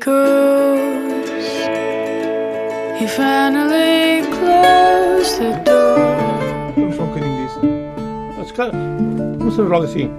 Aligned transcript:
because 0.00 1.28
he 2.98 3.06
finally 3.06 4.22
closed 4.32 5.38
the 5.38 5.52
door. 5.62 5.98
Vamos 6.74 6.96
só 6.96 7.02
um 7.02 7.06
bocadinho 7.08 7.46
disso. 7.46 7.60
Mas, 8.38 8.52
cara, 8.52 8.72
vamos 8.72 9.56
fazer 9.56 9.68
logo 9.68 9.84
assim. 9.84 10.10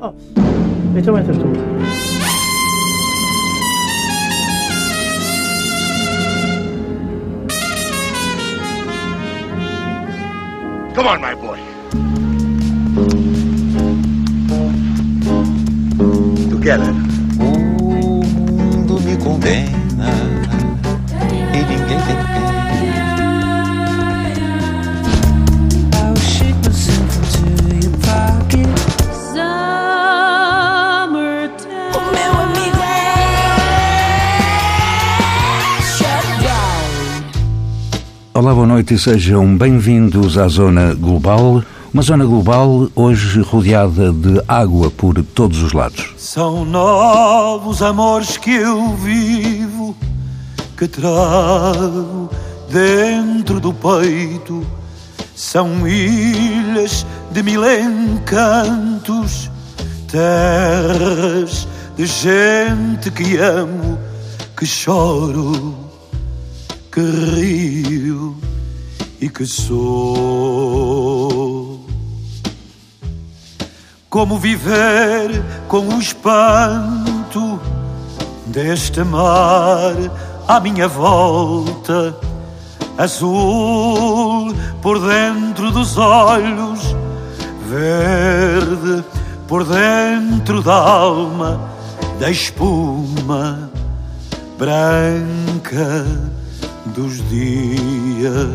Oh, 0.00 0.12
então 0.96 1.16
entras 1.16 1.38
tu. 1.38 1.44
Come 10.94 11.08
on, 11.08 11.20
my 11.20 11.34
boy. 11.36 11.58
Together. 16.50 17.11
Condena 19.22 20.10
e 21.52 21.58
ninguém 21.58 21.78
tem 21.86 22.16
pena. 22.26 22.52
É 38.34 38.38
Olá, 38.38 38.52
boa 38.52 38.66
noite 38.66 38.94
e 38.94 38.98
sejam 38.98 39.56
bem-vindos 39.56 40.36
à 40.36 40.48
Zona 40.48 40.94
Global. 40.94 41.62
Uma 41.94 42.02
zona 42.02 42.24
global 42.24 42.88
hoje 42.96 43.40
rodeada 43.40 44.12
de 44.12 44.42
água 44.48 44.90
por 44.90 45.22
todos 45.22 45.62
os 45.62 45.72
lados. 45.72 46.11
São 46.34 46.64
novos 46.64 47.82
amores 47.82 48.38
que 48.38 48.52
eu 48.52 48.96
vivo, 48.96 49.94
que 50.78 50.88
trago 50.88 52.30
dentro 52.70 53.60
do 53.60 53.74
peito. 53.74 54.66
São 55.36 55.86
ilhas 55.86 57.04
de 57.32 57.42
mil 57.42 57.62
encantos, 57.70 59.50
terras 60.10 61.68
de 61.98 62.06
gente 62.06 63.10
que 63.10 63.36
amo, 63.36 63.98
que 64.56 64.64
choro, 64.64 65.76
que 66.90 67.02
rio 67.02 68.34
e 69.20 69.28
que 69.28 69.44
sou. 69.44 70.91
Como 74.12 74.38
viver 74.38 75.42
com 75.68 75.88
o 75.88 75.98
espanto 75.98 77.58
deste 78.44 79.02
mar 79.02 79.94
à 80.46 80.60
minha 80.60 80.86
volta, 80.86 82.14
azul 82.98 84.54
por 84.82 85.00
dentro 85.00 85.70
dos 85.70 85.96
olhos, 85.96 86.94
verde 87.66 89.02
por 89.48 89.64
dentro 89.64 90.60
da 90.60 90.74
alma, 90.74 91.58
da 92.20 92.30
espuma 92.30 93.70
branca 94.58 96.06
dos 96.94 97.26
dias. 97.30 98.50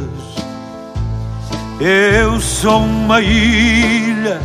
Eu 1.80 2.40
sou 2.40 2.78
uma 2.78 3.20
ilha, 3.22 4.40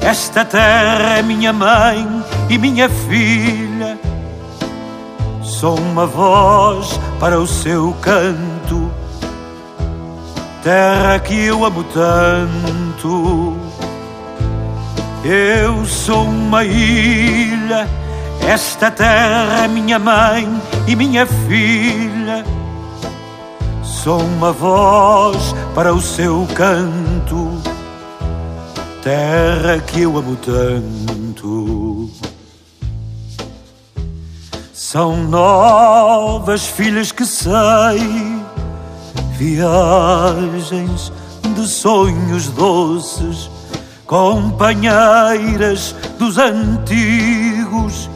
esta 0.00 0.44
terra 0.44 1.18
é 1.18 1.22
minha 1.22 1.52
mãe 1.52 2.06
e 2.48 2.58
minha 2.58 2.88
filha. 2.88 3.98
Sou 5.42 5.78
uma 5.78 6.06
voz 6.06 6.98
para 7.18 7.38
o 7.38 7.46
seu 7.46 7.94
canto, 8.00 8.90
terra 10.62 11.18
que 11.18 11.44
eu 11.44 11.64
amo 11.64 11.84
tanto. 11.84 13.56
Eu 15.22 15.84
sou 15.84 16.24
uma 16.24 16.64
ilha, 16.64 17.86
esta 18.48 18.90
terra 18.90 19.64
é 19.64 19.68
minha 19.68 19.98
mãe 19.98 20.48
e 20.86 20.96
minha 20.96 21.26
filha. 21.26 22.42
Sou 23.82 24.18
uma 24.18 24.50
voz 24.50 25.54
para 25.74 25.92
o 25.92 26.00
seu 26.00 26.48
canto, 26.54 27.49
terra 29.02 29.78
que 29.86 30.02
eu 30.02 30.16
amo 30.16 30.36
tanto. 30.36 32.10
São 34.72 35.16
novas 35.24 36.66
filhas 36.66 37.12
que 37.12 37.24
sei, 37.24 38.42
viagens 39.38 41.12
de 41.54 41.66
sonhos 41.66 42.48
doces, 42.48 43.50
companheiras 44.06 45.94
dos 46.18 46.38
antigos 46.38 48.10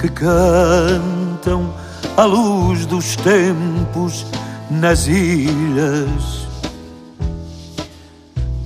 que 0.00 0.08
cantam 0.08 1.72
à 2.16 2.24
luz 2.24 2.84
dos 2.86 3.16
tempos 3.16 4.26
nas 4.70 5.06
ilhas 5.06 6.47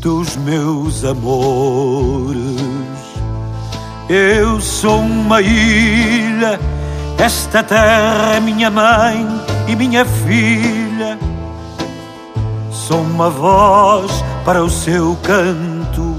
dos 0.02 0.36
meus 0.36 1.04
amores. 1.04 2.58
Eu 4.08 4.60
sou 4.60 4.98
uma 4.98 5.40
ilha, 5.40 6.58
esta 7.16 7.62
terra 7.62 8.34
é 8.34 8.40
minha 8.40 8.68
mãe 8.68 9.24
e 9.68 9.76
minha 9.76 10.04
filha. 10.04 11.16
Sou 12.72 13.00
uma 13.00 13.30
voz 13.30 14.10
para 14.44 14.64
o 14.64 14.68
seu 14.68 15.16
canto, 15.22 16.16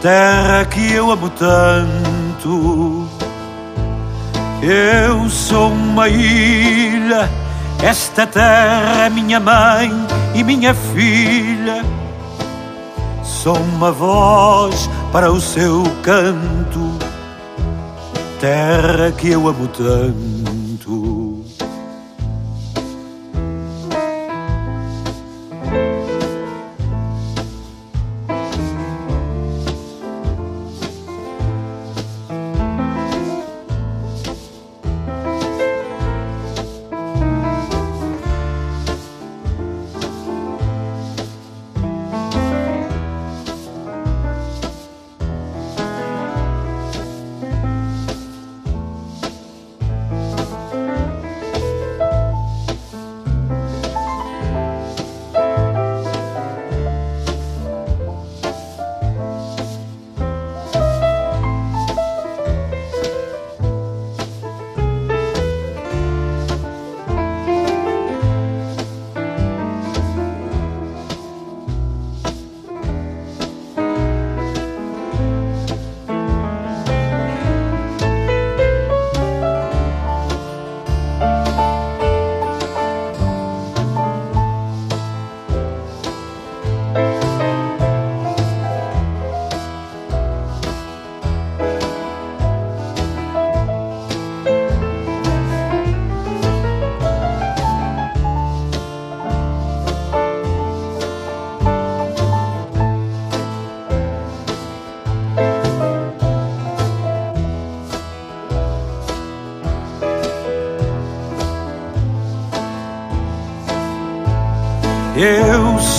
terra 0.00 0.64
que 0.66 0.92
eu 0.92 1.10
amo 1.10 1.28
tanto. 1.28 3.08
Eu 4.62 5.28
sou 5.28 5.72
uma 5.72 6.08
ilha, 6.08 7.28
esta 7.82 8.28
terra 8.28 9.06
é 9.06 9.10
minha 9.10 9.40
mãe 9.40 9.90
e 10.36 10.44
minha 10.44 10.72
filha. 10.72 12.01
Sou 13.22 13.56
uma 13.56 13.92
voz 13.92 14.90
para 15.12 15.30
o 15.30 15.40
seu 15.40 15.82
canto, 16.02 16.98
terra 18.40 19.12
que 19.12 19.30
eu 19.30 19.46
amo 19.46 19.68
tanto. 19.68 20.41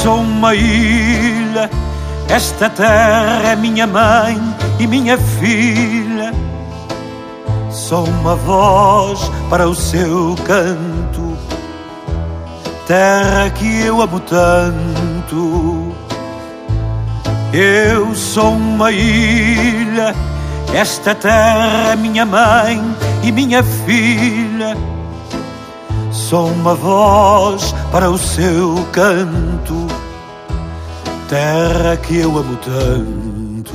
Sou 0.04 0.18
uma 0.18 0.54
ilha, 0.54 1.70
esta 2.28 2.70
terra 2.70 3.52
é 3.52 3.56
minha 3.56 3.88
mãe 3.88 4.38
e 4.78 4.86
minha 4.86 5.18
filha. 5.18 6.34
Sou 7.70 8.04
uma 8.06 8.36
voz 8.36 9.32
para 9.50 9.66
o 9.66 9.74
seu 9.74 10.36
canto, 10.46 11.38
terra 12.86 13.50
que 13.52 13.84
eu 13.84 14.02
amo 14.02 14.20
tanto. 14.20 15.96
Eu 17.54 18.14
sou 18.14 18.52
uma 18.52 18.92
ilha, 18.92 20.14
esta 20.74 21.16
terra 21.16 21.94
é 21.94 21.96
minha 21.96 22.26
mãe 22.26 22.84
e 23.24 23.32
minha 23.32 23.64
filha. 23.64 24.76
Sou 26.12 26.48
uma 26.48 26.76
voz 26.76 27.74
para 27.92 28.10
o 28.10 28.18
seu 28.18 28.88
canto, 28.92 29.88
terra 31.34 31.98
que 31.98 32.18
eu 32.18 32.38
amo 32.38 32.56
tanto. 32.58 33.74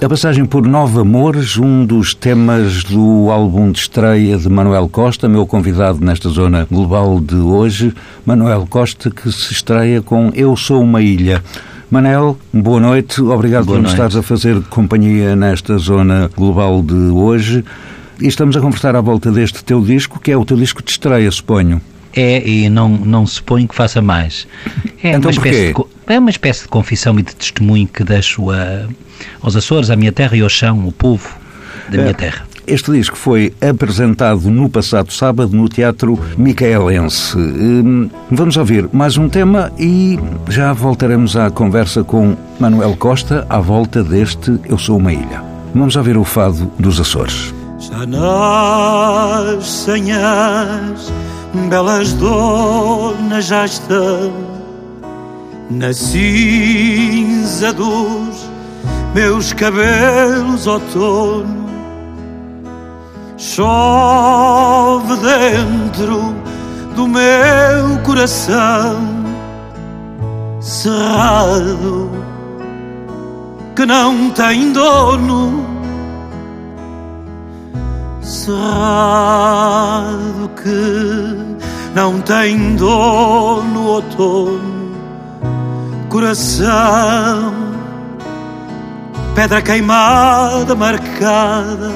A 0.00 0.08
passagem 0.08 0.44
por 0.44 0.64
Nove 0.64 1.00
Amores, 1.00 1.56
um 1.56 1.84
dos 1.84 2.14
temas 2.14 2.84
do 2.84 3.28
álbum 3.28 3.72
de 3.72 3.80
estreia 3.80 4.38
de 4.38 4.48
Manuel 4.48 4.88
Costa, 4.88 5.28
meu 5.28 5.44
convidado 5.44 5.98
nesta 6.04 6.28
zona 6.28 6.68
global 6.70 7.18
de 7.18 7.34
hoje. 7.34 7.92
Manuel 8.24 8.64
Costa, 8.70 9.10
que 9.10 9.32
se 9.32 9.52
estreia 9.52 10.00
com 10.00 10.30
Eu 10.36 10.56
Sou 10.56 10.80
uma 10.80 11.02
Ilha. 11.02 11.42
Manel, 11.90 12.38
boa 12.54 12.78
noite. 12.78 13.20
Obrigado 13.20 13.64
Boa 13.64 13.78
por 13.78 13.82
nos 13.82 13.94
noite. 13.94 13.94
estares 13.94 14.16
a 14.16 14.22
fazer 14.22 14.62
companhia 14.70 15.34
nesta 15.34 15.78
zona 15.78 16.30
global 16.36 16.80
de 16.80 16.94
hoje. 16.94 17.64
E 18.20 18.28
estamos 18.28 18.56
a 18.56 18.60
conversar 18.60 18.94
à 18.94 19.00
volta 19.00 19.32
deste 19.32 19.64
teu 19.64 19.80
disco, 19.80 20.20
que 20.20 20.30
é 20.30 20.36
o 20.36 20.44
teu 20.44 20.56
disco 20.56 20.80
de 20.80 20.92
estreia, 20.92 21.28
suponho. 21.28 21.80
É, 22.14 22.46
e 22.48 22.68
não, 22.68 22.88
não 22.88 23.26
se 23.26 23.42
põe 23.42 23.66
que 23.66 23.74
faça 23.74 24.02
mais. 24.02 24.46
É, 25.02 25.10
Então 25.12 25.22
uma 25.22 25.30
espécie 25.30 25.72
porquê? 25.72 25.90
de, 26.08 26.14
é 26.14 26.18
uma 26.18 26.30
espécie 26.30 26.62
de 26.62 26.68
confissão 26.68 27.18
e 27.18 27.22
de 27.22 27.34
testemunho 27.34 27.86
que 27.88 28.04
deixo 28.04 28.50
a, 28.50 28.86
aos 29.40 29.56
Açores, 29.56 29.88
à 29.90 29.96
minha 29.96 30.12
terra 30.12 30.36
e 30.36 30.40
ao 30.42 30.48
chão, 30.48 30.86
o 30.86 30.92
povo 30.92 31.28
da 31.88 31.96
É. 31.98 32.00
minha 32.02 32.14
terra. 32.14 32.46
Este 32.64 32.92
disco 32.92 33.16
foi 33.16 33.52
apresentado 33.60 34.48
no 34.48 34.68
passado 34.68 35.12
sábado 35.12 35.56
no 35.56 35.68
Teatro 35.68 36.16
Micaelense. 36.38 37.36
Hum, 37.36 38.08
Vamos 38.30 38.56
ouvir 38.56 38.88
mais 38.92 39.16
um 39.16 39.28
tema 39.28 39.72
e 39.76 40.16
já 40.48 40.72
voltaremos 40.72 41.36
à 41.36 41.50
conversa 41.50 42.04
com 42.04 42.36
Manuel 42.60 42.94
Costa 42.96 43.44
à 43.50 43.58
volta 43.58 44.04
deste 44.04 44.60
Eu 44.68 44.78
Sou 44.78 44.98
uma 44.98 45.12
Ilha. 45.12 45.42
Vamos 45.74 45.96
ouvir 45.96 46.16
o 46.16 46.22
fado 46.22 46.70
dos 46.78 47.00
Açores. 47.00 47.52
Já 47.80 48.06
nascem 49.12 50.12
as 50.12 51.12
belas 51.68 52.12
donas 52.14 53.44
já 53.46 53.64
estão 53.64 54.32
na 55.70 55.92
cinza 55.92 57.72
dos 57.72 58.48
meus 59.14 59.52
cabelos 59.52 60.66
outono. 60.66 61.62
Chove 63.36 65.16
dentro 65.16 66.34
do 66.94 67.08
meu 67.08 67.98
coração 68.04 68.96
cerrado 70.60 72.10
que 73.74 73.84
não 73.84 74.30
tem 74.30 74.72
dono 74.72 75.71
cerrado 78.22 78.62
que 80.62 81.58
não 81.94 82.20
tem 82.20 82.76
dor 82.76 83.64
no 83.64 83.86
outono, 83.86 84.92
coração, 86.08 87.52
pedra 89.34 89.60
queimada 89.60 90.74
marcada 90.74 91.90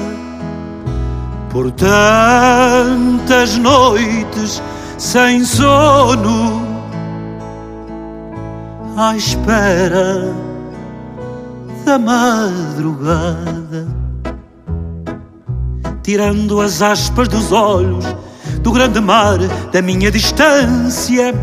por 1.49 1.71
tantas 1.71 3.57
noites 3.57 4.61
sem 4.97 5.45
sono, 5.45 6.67
à 8.97 9.15
espera 9.15 10.35
da 11.85 11.97
madrugada 11.97 13.96
tirando 16.07 16.61
as 16.61 16.81
aspas 16.81 17.27
dos 17.27 17.51
olhos 17.51 18.05
do 18.61 18.71
grande 18.71 19.01
mar 19.01 19.37
da 19.73 19.81
minha 19.81 20.09
distância. 20.09 21.35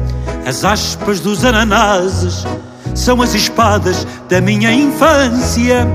As 0.46 0.64
aspas 0.64 1.20
dos 1.20 1.44
ananases 1.44 2.46
são 2.94 3.20
as 3.20 3.34
espadas 3.34 4.06
da 4.26 4.40
minha 4.40 4.72
infância. 4.72 5.86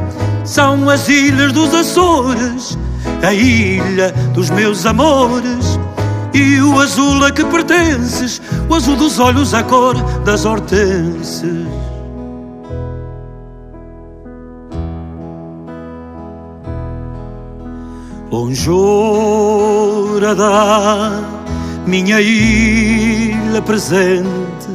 São 0.45 0.87
as 0.87 1.09
ilhas 1.09 1.51
dos 1.51 1.73
Açores, 1.73 2.77
a 3.23 3.33
ilha 3.33 4.13
dos 4.35 4.51
meus 4.51 4.85
amores. 4.85 5.79
E 6.31 6.61
o 6.61 6.79
azul 6.79 7.25
a 7.25 7.31
que 7.31 7.43
pertences, 7.45 8.39
o 8.69 8.75
azul 8.75 8.95
dos 8.95 9.17
olhos, 9.17 9.55
a 9.55 9.63
cor 9.63 9.95
das 10.23 10.45
hortenses. 10.45 11.65
Lonjura 18.39 20.33
da 20.33 21.11
minha 21.85 22.21
ilha 22.21 23.61
presente, 23.61 24.69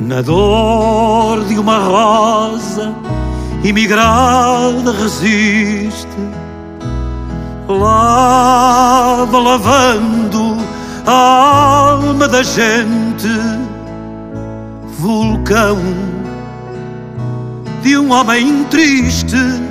na 0.00 0.20
dor 0.20 1.44
de 1.44 1.56
uma 1.56 1.78
rosa 1.78 2.92
imigrada 3.62 4.90
resiste, 4.90 6.08
lava 7.68 9.38
lavando 9.38 10.56
a 11.06 11.92
alma 11.92 12.26
da 12.26 12.42
gente, 12.42 13.28
vulcão 14.98 15.78
de 17.80 17.96
um 17.96 18.10
homem 18.10 18.64
triste 18.64 19.69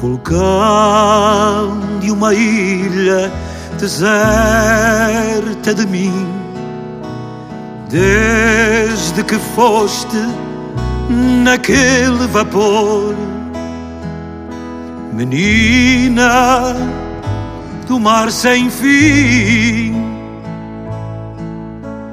vulcão 0.00 0.38
de 2.00 2.10
uma 2.10 2.34
ilha 2.34 3.32
deserta 3.78 5.74
de 5.74 5.86
mim. 5.86 6.12
Desde 7.88 9.22
que 9.22 9.36
foste 9.54 10.18
naquele 11.42 12.26
vapor, 12.26 13.14
menina 15.12 16.74
do 17.86 18.00
mar 18.00 18.30
sem 18.30 18.68
fim, 18.68 19.94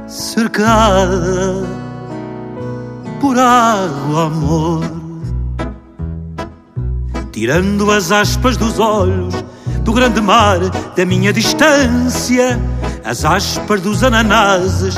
cercada 0.08 1.66
por 3.20 3.38
água, 3.40 4.26
amor 4.28 5.03
tirando 7.34 7.90
as 7.90 8.12
aspas 8.12 8.56
dos 8.56 8.80
olhos 8.80 9.34
do 9.84 9.92
grande 9.92 10.22
mar 10.22 10.60
da 10.96 11.04
minha 11.06 11.34
distância. 11.34 12.62
As 13.04 13.26
aspas 13.26 13.82
dos 13.82 14.04
ananases 14.04 14.96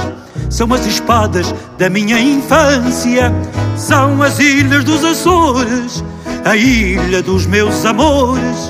são 0.49 0.71
as 0.73 0.85
espadas 0.85 1.55
da 1.77 1.89
minha 1.89 2.19
infância, 2.19 3.33
são 3.77 4.21
as 4.21 4.37
ilhas 4.37 4.83
dos 4.83 5.03
Açores, 5.03 6.03
a 6.43 6.55
ilha 6.55 7.23
dos 7.23 7.47
meus 7.47 7.83
amores. 7.85 8.69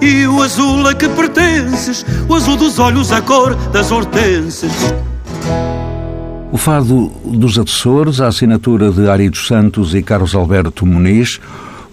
E 0.00 0.26
o 0.26 0.42
azul 0.42 0.86
a 0.86 0.94
que 0.94 1.08
pertences, 1.08 2.04
o 2.28 2.34
azul 2.34 2.56
dos 2.56 2.78
olhos, 2.78 3.10
a 3.10 3.22
cor 3.22 3.54
das 3.72 3.90
hortenses. 3.90 4.72
O 6.52 6.58
fado 6.58 7.10
dos 7.24 7.58
Açores, 7.58 8.20
a 8.20 8.26
assinatura 8.26 8.90
de 8.90 9.08
Ari 9.08 9.30
Santos 9.34 9.94
e 9.94 10.02
Carlos 10.02 10.34
Alberto 10.34 10.84
Muniz, 10.84 11.40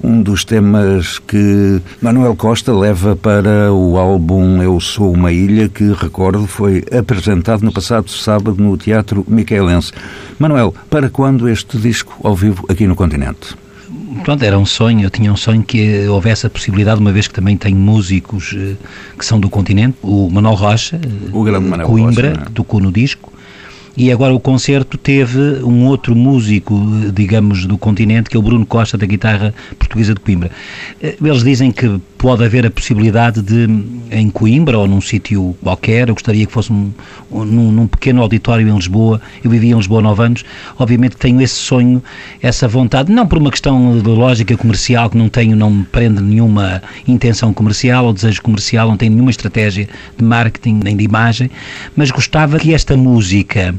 um 0.04 0.22
dos 0.22 0.44
temas 0.44 1.20
que 1.20 1.82
Manuel 2.02 2.36
Costa 2.36 2.74
leva 2.74 3.16
para 3.16 3.72
o 3.72 3.98
álbum 3.98 4.62
Eu 4.62 4.80
Sou 4.80 5.12
uma 5.12 5.32
Ilha, 5.32 5.70
que, 5.70 5.92
recordo, 5.94 6.48
foi 6.48 6.84
apresentado 6.92 7.64
no 7.64 7.72
passado 7.72 8.10
sábado 8.10 8.62
no 8.62 8.78
Teatro 8.78 9.26
Micaelense. 9.28 9.92
Manuel, 10.38 10.74
para 10.90 11.10
quando 11.10 11.50
este 11.50 11.78
disco 11.78 12.16
ao 12.24 12.36
vivo 12.36 12.66
aqui 12.70 12.88
no 12.88 12.96
continente? 12.96 13.56
Pronto, 14.24 14.44
era 14.44 14.58
um 14.58 14.66
sonho, 14.66 15.02
eu 15.02 15.10
tinha 15.10 15.32
um 15.32 15.36
sonho 15.38 15.62
que 15.62 16.08
houvesse 16.08 16.48
a 16.48 16.50
possibilidade, 16.50 17.00
uma 17.00 17.12
vez 17.12 17.28
que 17.28 17.34
também 17.34 17.58
tenho 17.58 17.78
músicos 17.78 18.56
eh, 18.58 18.76
que 19.18 19.26
são 19.26 19.40
do 19.40 19.50
continente, 19.50 19.98
o 20.02 20.30
Manuel 20.30 20.56
Rocha, 20.56 20.96
eh, 21.04 21.30
O 21.34 21.44
grande 21.44 21.68
Manuel 21.68 21.88
Coimbra, 21.88 22.30
Rocha, 22.30 22.42
é? 22.42 22.46
que 22.46 22.52
tocou 22.52 22.80
no 22.80 22.92
disco, 22.92 23.32
e 23.98 24.12
agora 24.12 24.34
o 24.34 24.40
concerto 24.40 24.98
teve 24.98 25.64
um 25.64 25.86
outro 25.88 26.16
músico, 26.16 26.80
digamos, 27.14 27.66
do 27.66 27.78
continente, 27.78 28.30
que 28.30 28.38
é 28.38 28.40
o 28.40 28.44
Bruno 28.44 28.66
Costa, 28.66 28.98
da 28.98 29.06
guitarra 29.06 29.54
portuguesa. 29.80 29.96
Portuguesa 29.96 30.14
de 30.14 30.20
Coimbra. 30.20 30.52
Eh, 31.02 31.16
eles 31.22 31.44
dizem 31.44 31.72
que 31.72 32.00
pode 32.26 32.44
haver 32.44 32.66
a 32.66 32.72
possibilidade 32.72 33.40
de, 33.40 33.68
em 34.10 34.32
Coimbra 34.32 34.80
ou 34.80 34.88
num 34.88 35.00
sítio 35.00 35.56
qualquer, 35.62 36.10
eu 36.10 36.16
gostaria 36.16 36.44
que 36.44 36.52
fosse 36.52 36.74
um, 36.74 36.92
num, 37.30 37.86
pequeno 37.86 38.20
auditório 38.24 38.68
em 38.68 38.74
Lisboa, 38.74 39.22
eu 39.44 39.52
vivia 39.52 39.74
em 39.74 39.78
Lisboa 39.78 40.00
há 40.00 40.02
nove 40.02 40.24
anos, 40.24 40.44
obviamente 40.80 41.18
tenho 41.18 41.40
esse 41.40 41.54
sonho, 41.54 42.02
essa 42.42 42.68
vontade, 42.68 43.12
não 43.12 43.28
por 43.28 43.38
uma 43.38 43.52
questão 43.52 44.00
de 44.00 44.10
lógica 44.10 44.58
comercial, 44.58 45.08
que 45.08 45.16
não 45.20 45.30
tenho, 45.30 45.56
não 45.56 45.70
me 45.70 45.84
prende 45.84 46.20
nenhuma 46.20 46.82
intenção 47.08 47.54
comercial 47.54 48.08
ou 48.08 48.12
desejo 48.12 48.42
comercial, 48.42 48.88
não 48.88 48.98
tenho 48.98 49.12
nenhuma 49.12 49.30
estratégia 49.30 49.88
de 50.18 50.24
marketing 50.24 50.80
nem 50.84 50.98
de 50.98 51.04
imagem, 51.04 51.52
mas 51.96 52.10
gostava 52.10 52.58
que 52.58 52.74
esta 52.74 52.98
música 52.98 53.76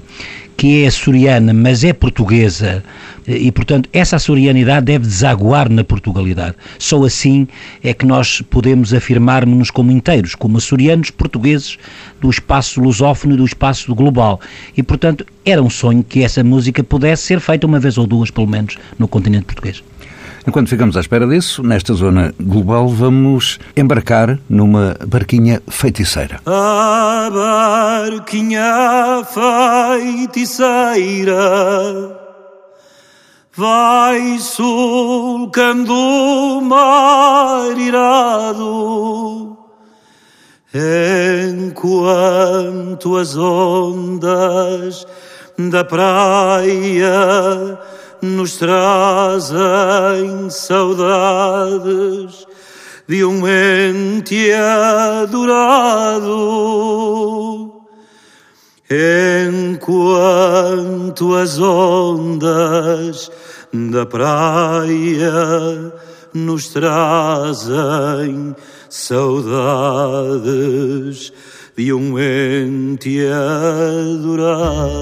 que 0.56 0.84
é 0.84 0.86
açoriana, 0.86 1.52
mas 1.52 1.84
é 1.84 1.92
portuguesa, 1.92 2.82
e, 3.28 3.50
portanto, 3.50 3.88
essa 3.92 4.16
açorianidade 4.16 4.86
deve 4.86 5.06
desaguar 5.06 5.68
na 5.68 5.82
Portugalidade. 5.82 6.54
Só 6.78 7.04
assim 7.04 7.48
é 7.82 7.92
que 7.92 8.06
nós 8.06 8.40
podemos 8.40 8.94
afirmar-nos 8.94 9.70
como 9.70 9.90
inteiros, 9.90 10.34
como 10.34 10.58
açorianos 10.58 11.10
portugueses 11.10 11.76
do 12.20 12.30
espaço 12.30 12.80
lusófono 12.80 13.34
e 13.34 13.36
do 13.36 13.44
espaço 13.44 13.94
global. 13.94 14.40
E, 14.76 14.82
portanto, 14.82 15.26
era 15.44 15.62
um 15.62 15.70
sonho 15.70 16.04
que 16.04 16.22
essa 16.22 16.42
música 16.44 16.84
pudesse 16.84 17.24
ser 17.24 17.40
feita 17.40 17.66
uma 17.66 17.80
vez 17.80 17.98
ou 17.98 18.06
duas, 18.06 18.30
pelo 18.30 18.46
menos, 18.46 18.78
no 18.98 19.08
continente 19.08 19.46
português. 19.46 19.82
Enquanto 20.46 20.68
ficamos 20.68 20.96
à 20.96 21.00
espera 21.00 21.26
disso, 21.26 21.60
nesta 21.60 21.92
zona 21.92 22.32
global, 22.40 22.88
vamos 22.88 23.58
embarcar 23.76 24.38
numa 24.48 24.96
barquinha 25.04 25.60
feiticeira. 25.66 26.40
A 26.46 27.28
barquinha 28.08 29.24
feiticeira 30.04 31.34
vai 33.56 34.38
sulcando 34.38 35.92
o 35.92 36.60
mar 36.60 37.76
irado, 37.76 39.58
enquanto 41.58 43.16
as 43.16 43.36
ondas 43.36 45.04
da 45.58 45.82
praia 45.84 47.10
nos 48.34 48.56
trazem 48.56 50.50
saudades 50.50 52.46
de 53.08 53.24
um 53.24 53.42
ente 53.46 54.52
adorado. 54.52 56.26
Enquanto 59.68 61.34
as 61.34 61.58
ondas 61.58 63.30
da 63.72 64.06
praia 64.06 65.92
nos 66.32 66.68
trazem 66.68 68.54
saudades 68.88 70.52
de 71.76 71.92
um 71.92 72.18
ente 72.18 73.20
adorado. 74.06 74.96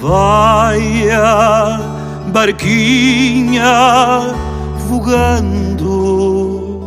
Vai 0.00 1.10
a 1.10 1.78
barquinha 2.32 4.34
vogando. 4.88 6.80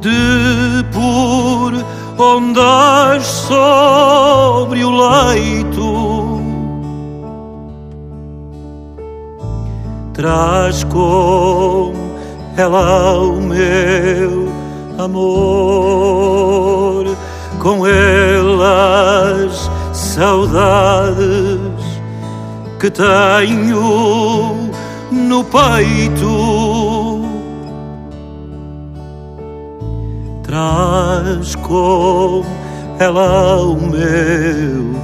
De 0.00 0.84
por 0.92 1.72
ondas 2.18 3.26
sobre 3.26 4.84
o 4.84 4.90
leito 4.90 6.36
traz 10.16 10.82
com 10.84 11.92
ela 12.56 13.18
o 13.18 13.40
meu 13.40 14.48
amor. 14.98 17.06
Com 17.62 17.86
elas 17.86 19.70
saudades 20.16 21.20
que 22.80 22.90
tenho 22.90 24.70
no 25.12 25.44
peito. 25.44 27.22
Traz 30.42 31.54
com 31.56 32.42
ela 32.98 33.60
o 33.60 33.76
meu 33.76 34.96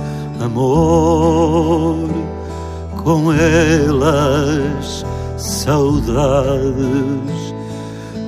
amor, 0.42 2.08
com 3.04 3.30
elas 3.34 5.04
saudades 5.36 5.92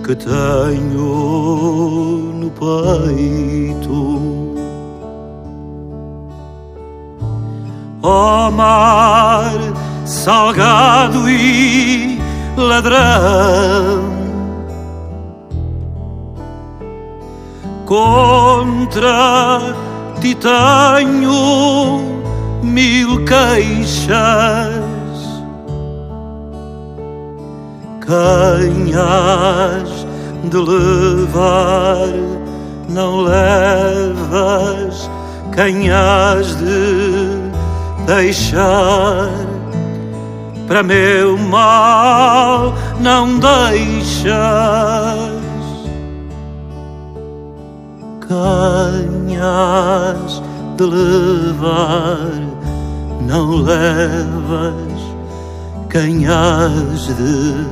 que 0.05 0.15
tenho 0.17 1.01
no 2.35 2.51
peito. 2.51 4.44
Ó 8.07 8.49
oh 8.49 8.51
mar 8.51 9.51
salgado 10.05 11.27
e 11.29 12.21
ladrão. 12.55 14.13
Contra 17.87 19.61
ti 20.21 20.35
tenho 20.35 22.03
mil 22.63 23.25
queixas. 23.25 24.15
Quem 28.05 28.93
de 30.51 30.59
levar, 30.59 32.09
não 32.87 33.23
levas. 33.23 35.11
Quem 35.55 35.91
de 36.57 37.34
deixar 38.07 39.31
para 40.67 40.83
meu 40.83 41.37
mal 41.39 42.75
não 43.01 43.39
deixas 43.39 44.35
canhas 48.21 49.45
de 50.77 50.85
levar 50.85 52.31
não 53.27 53.57
levas 53.63 54.75
canhas 55.89 57.07
de 57.07 57.67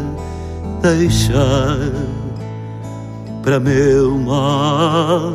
deixar 0.83 1.79
para 3.43 3.59
meu 3.61 4.17
mal 4.19 5.33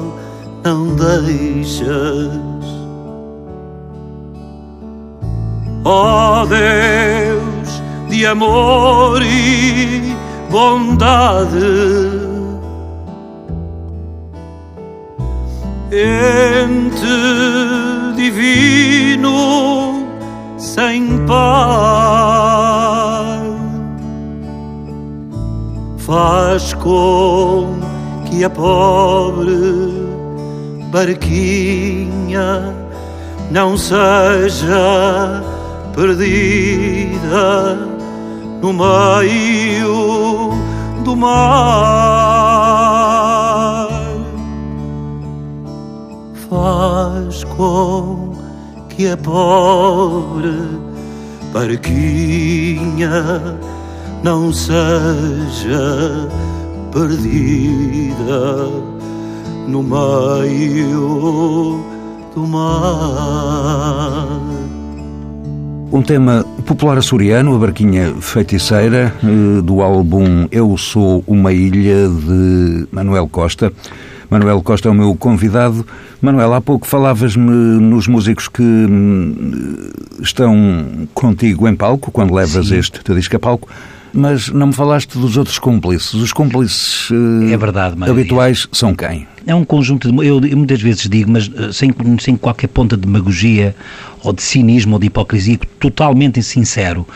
não 0.63 0.96
deixas 0.96 2.76
oh 5.88 6.46
Deus 6.46 7.82
de 8.10 8.25
amor 8.25 9.22
e 9.22 10.13
bondade. 10.51 11.56
Ente 15.89 17.08
divino 18.17 20.06
sem 20.58 21.25
par, 21.25 21.77
faz 25.98 26.74
com 26.74 27.77
que 28.25 28.44
a 28.44 28.50
pobre 28.50 30.08
barquinha 30.91 32.75
não 33.50 33.77
seja 33.77 35.47
perdida 35.98 37.75
no 38.62 38.72
meio 38.72 40.54
do 41.04 41.16
mar. 41.16 41.48
Faz 46.48 47.44
com 47.46 48.32
que 48.89 49.10
a 49.10 49.18
pobre 49.18 50.54
barquinha 51.51 53.58
não 54.22 54.54
seja 54.54 56.30
perdida 56.92 58.68
no 59.68 59.82
meio 59.82 61.84
do 62.36 62.46
mar. 62.46 64.27
Um 65.89 66.01
tema 66.01 66.46
popular 66.65 66.98
açoriano, 66.98 67.56
a 67.56 67.60
Barquinha 67.60 68.13
Feiticeira, 68.20 69.13
eh, 69.24 69.62
do 69.62 69.82
álbum 69.82 70.46
Eu 70.51 70.77
Sou 70.77 71.24
Uma 71.25 71.53
Ilha, 71.53 72.10
de 72.10 72.88
Manuel 72.91 73.27
Costa. 73.27 73.72
Manuel 74.29 74.62
Costa 74.62 74.89
é 74.89 74.91
o 74.91 74.94
meu 74.94 75.15
convidado. 75.15 75.88
Manuel, 76.22 76.53
há 76.53 76.62
pouco 76.62 76.86
falavas-me 76.86 77.50
nos 77.50 78.06
músicos 78.08 78.50
que 78.50 78.62
hum, 78.62 79.89
estão 80.22 81.08
contigo 81.13 81.67
em 81.67 81.75
palco, 81.75 82.12
quando 82.12 82.34
levas 82.34 82.67
Sim. 82.67 82.79
este 82.79 83.01
teu 83.01 83.15
disco 83.15 83.38
a 83.38 83.39
palco, 83.39 83.70
mas 84.14 84.50
não 84.50 84.68
me 84.68 84.74
falaste 84.74 85.18
dos 85.18 85.38
outros 85.38 85.60
cúmplices. 85.60 86.14
Os 86.14 86.32
cúmplices 86.34 87.10
eh, 87.12 87.54
É 87.54 87.58
verdade, 87.58 87.96
habituais 88.10 88.68
são 88.72 88.94
quem? 88.96 89.28
É 89.46 89.56
um 89.56 89.64
conjunto 89.64 90.12
de. 90.12 90.18
Eu, 90.28 90.44
eu 90.46 90.58
muitas 90.58 90.82
vezes 90.82 91.08
digo, 91.10 91.32
mas 91.32 91.50
eh, 91.56 91.72
sem, 91.72 91.94
sem 92.20 92.36
qualquer 92.36 92.68
ponta 92.68 92.96
de 92.98 93.04
demagogia 93.06 93.76
ou 94.24 94.34
de 94.34 94.42
cinismo 94.42 94.94
ou 94.94 95.00
de 95.00 95.08
hipocrisia, 95.08 95.60
totalmente 95.80 96.42
sincero. 96.44 97.08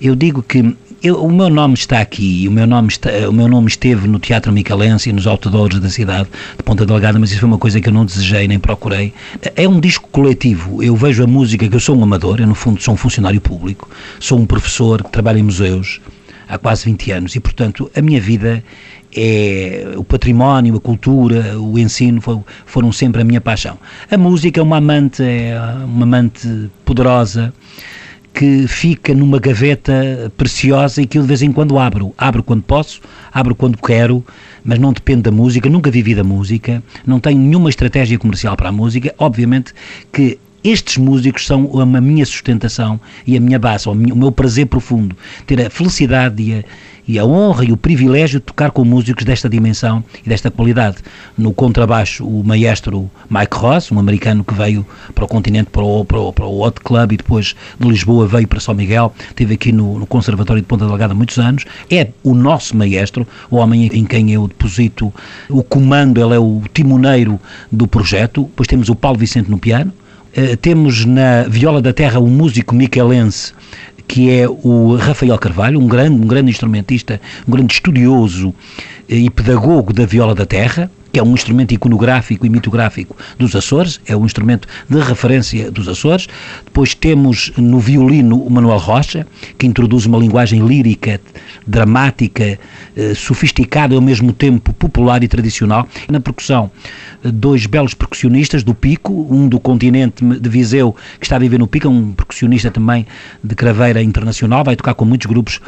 Eu 0.00 0.14
digo 0.14 0.42
que 0.42 0.76
eu- 1.02 1.24
o 1.24 1.32
meu 1.32 1.48
nome 1.48 1.72
está 1.74 1.98
aqui, 2.00 2.44
o 2.46 2.50
meu 2.52 2.66
nome, 2.66 2.88
está, 2.88 3.08
o 3.28 3.32
meu 3.32 3.48
nome 3.48 3.68
esteve 3.68 4.06
no 4.06 4.18
Teatro 4.18 4.52
Micalense 4.52 5.08
e 5.08 5.12
nos 5.14 5.26
outdoors 5.26 5.80
da 5.80 5.88
cidade 5.88 6.28
de 6.58 6.62
Ponta 6.62 6.84
Delgada, 6.84 7.18
mas 7.18 7.30
isso 7.30 7.40
foi 7.40 7.48
uma 7.48 7.56
coisa 7.58 7.80
que 7.80 7.88
eu 7.88 7.92
não 7.92 8.04
desejei 8.04 8.46
nem 8.46 8.58
procurei. 8.58 9.12
É 9.56 9.66
um 9.66 9.80
disco 9.80 10.06
coletivo. 10.12 10.82
Eu 10.82 10.94
vejo 10.94 11.24
a 11.24 11.26
música, 11.26 11.66
que 11.66 11.74
eu 11.74 11.80
sou 11.80 11.96
um 11.96 12.02
amador, 12.02 12.38
eu 12.40 12.46
no 12.46 12.54
fundo 12.54 12.80
sou 12.82 12.92
um 12.94 12.96
funcionário 12.98 13.40
público, 13.40 13.88
sou 14.20 14.38
um 14.38 14.44
professor 14.44 15.02
que 15.02 15.10
trabalha 15.10 15.38
em 15.38 15.42
museus 15.42 16.00
há 16.50 16.58
quase 16.58 16.84
20 16.84 17.12
anos 17.12 17.36
e, 17.36 17.40
portanto, 17.40 17.90
a 17.96 18.02
minha 18.02 18.20
vida 18.20 18.62
é 19.16 19.94
o 19.96 20.04
património, 20.04 20.76
a 20.76 20.80
cultura, 20.80 21.58
o 21.58 21.78
ensino 21.78 22.20
fo- 22.20 22.44
foram 22.66 22.92
sempre 22.92 23.22
a 23.22 23.24
minha 23.24 23.40
paixão. 23.40 23.78
A 24.10 24.16
música 24.18 24.60
é 24.60 24.62
uma 24.62 24.76
amante, 24.78 25.22
é 25.22 25.58
uma 25.84 26.04
amante 26.04 26.68
poderosa 26.84 27.52
que 28.32 28.66
fica 28.68 29.12
numa 29.14 29.38
gaveta 29.40 30.32
preciosa 30.36 31.02
e 31.02 31.06
que 31.06 31.18
eu 31.18 31.22
de 31.22 31.28
vez 31.28 31.42
em 31.42 31.52
quando 31.52 31.78
abro. 31.78 32.14
Abro 32.16 32.42
quando 32.42 32.62
posso, 32.62 33.00
abro 33.32 33.54
quando 33.54 33.76
quero, 33.76 34.24
mas 34.64 34.78
não 34.78 34.92
depende 34.92 35.22
da 35.22 35.30
música, 35.32 35.68
nunca 35.68 35.90
vivi 35.90 36.14
da 36.14 36.22
música, 36.24 36.82
não 37.06 37.18
tenho 37.18 37.38
nenhuma 37.38 37.68
estratégia 37.68 38.18
comercial 38.18 38.56
para 38.56 38.68
a 38.68 38.72
música. 38.72 39.12
Obviamente 39.18 39.72
que 40.12 40.38
estes 40.62 40.96
músicos 40.96 41.46
são 41.46 41.70
a 41.80 42.00
minha 42.00 42.24
sustentação 42.26 43.00
e 43.26 43.36
a 43.36 43.40
minha 43.40 43.58
base, 43.58 43.88
o 43.88 43.94
meu- 43.94 44.30
prazer 44.32 44.66
profundo. 44.66 45.16
Ter 45.46 45.66
a 45.66 45.70
felicidade 45.70 46.42
e 46.42 46.54
a, 46.54 46.64
e 47.08 47.18
a 47.18 47.24
honra 47.24 47.64
e 47.64 47.72
o 47.72 47.76
privilégio 47.76 48.38
de 48.38 48.46
tocar 48.46 48.70
com 48.70 48.84
músicos 48.84 49.24
desta 49.24 49.48
dimensão 49.48 50.04
e 50.24 50.28
desta 50.28 50.50
qualidade. 50.50 50.98
No 51.36 51.52
contrabaixo, 51.52 52.24
o 52.24 52.44
maestro 52.44 53.10
Mike 53.28 53.56
Ross, 53.56 53.90
um 53.90 53.98
americano 53.98 54.44
que 54.44 54.54
veio 54.54 54.86
para 55.14 55.24
o 55.24 55.28
continente, 55.28 55.70
para 55.70 55.82
o, 55.82 56.04
para 56.04 56.18
o, 56.20 56.32
para 56.32 56.46
o 56.46 56.62
Hot 56.62 56.80
Club 56.80 57.12
e 57.12 57.16
depois 57.16 57.56
de 57.78 57.88
Lisboa 57.88 58.26
veio 58.26 58.46
para 58.46 58.60
São 58.60 58.74
Miguel, 58.74 59.12
esteve 59.28 59.54
aqui 59.54 59.72
no, 59.72 59.98
no 59.98 60.06
Conservatório 60.06 60.62
de 60.62 60.68
Ponta 60.68 60.86
Delgada 60.86 61.14
muitos 61.14 61.38
anos, 61.38 61.64
é 61.90 62.08
o 62.22 62.34
nosso 62.34 62.76
maestro, 62.76 63.26
o 63.50 63.56
homem 63.56 63.90
em 63.92 64.04
quem 64.04 64.30
eu 64.30 64.46
deposito 64.46 65.12
o 65.48 65.62
comando, 65.64 66.22
ele 66.22 66.34
é 66.34 66.38
o 66.38 66.62
timoneiro 66.72 67.40
do 67.72 67.88
projeto. 67.88 68.42
Depois 68.44 68.68
temos 68.68 68.88
o 68.88 68.94
Paulo 68.94 69.18
Vicente 69.18 69.50
no 69.50 69.58
piano, 69.58 69.92
temos 70.60 71.04
na 71.04 71.44
Viola 71.44 71.82
da 71.82 71.92
Terra 71.92 72.20
um 72.20 72.28
músico 72.28 72.74
miquelense 72.74 73.52
que 74.10 74.28
é 74.28 74.48
o 74.48 74.96
Rafael 74.96 75.38
Carvalho, 75.38 75.78
um 75.78 75.86
grande, 75.86 76.20
um 76.20 76.26
grande 76.26 76.50
instrumentista, 76.50 77.20
um 77.46 77.52
grande 77.52 77.74
estudioso 77.74 78.52
eh, 79.08 79.14
e 79.14 79.30
pedagogo 79.30 79.92
da 79.92 80.04
viola 80.04 80.34
da 80.34 80.44
terra, 80.44 80.90
que 81.12 81.18
é 81.18 81.22
um 81.22 81.34
instrumento 81.34 81.72
iconográfico 81.72 82.46
e 82.46 82.48
mitográfico 82.48 83.16
dos 83.38 83.54
Açores, 83.54 84.00
é 84.06 84.16
um 84.16 84.24
instrumento 84.24 84.68
de 84.88 85.00
referência 85.00 85.70
dos 85.70 85.88
Açores. 85.88 86.28
Depois 86.64 86.94
temos 86.94 87.52
no 87.56 87.78
violino 87.78 88.40
o 88.40 88.50
Manuel 88.50 88.78
Rocha, 88.78 89.26
que 89.58 89.66
introduz 89.66 90.06
uma 90.06 90.18
linguagem 90.18 90.66
lírica, 90.66 91.20
dramática, 91.66 92.58
eh, 92.96 93.14
sofisticada 93.14 93.94
e 93.94 93.96
ao 93.96 94.02
mesmo 94.02 94.32
tempo 94.32 94.72
popular 94.72 95.22
e 95.22 95.28
tradicional. 95.28 95.86
Na 96.08 96.20
percussão, 96.20 96.70
eh, 97.24 97.30
dois 97.30 97.66
belos 97.66 97.94
percussionistas 97.94 98.62
do 98.62 98.74
Pico, 98.74 99.26
um 99.30 99.48
do 99.48 99.58
continente 99.58 100.24
de 100.24 100.48
Viseu, 100.48 100.94
que 101.18 101.26
está 101.26 101.36
a 101.36 101.38
viver 101.38 101.58
no 101.58 101.66
Pico, 101.66 101.88
um 101.88 102.12
percussionista 102.12 102.70
também 102.70 103.06
de 103.42 103.54
craveira 103.54 104.02
internacional, 104.02 104.64
vai 104.64 104.76
tocar 104.76 104.94
com 104.94 105.04
muitos 105.04 105.26
grupos 105.26 105.60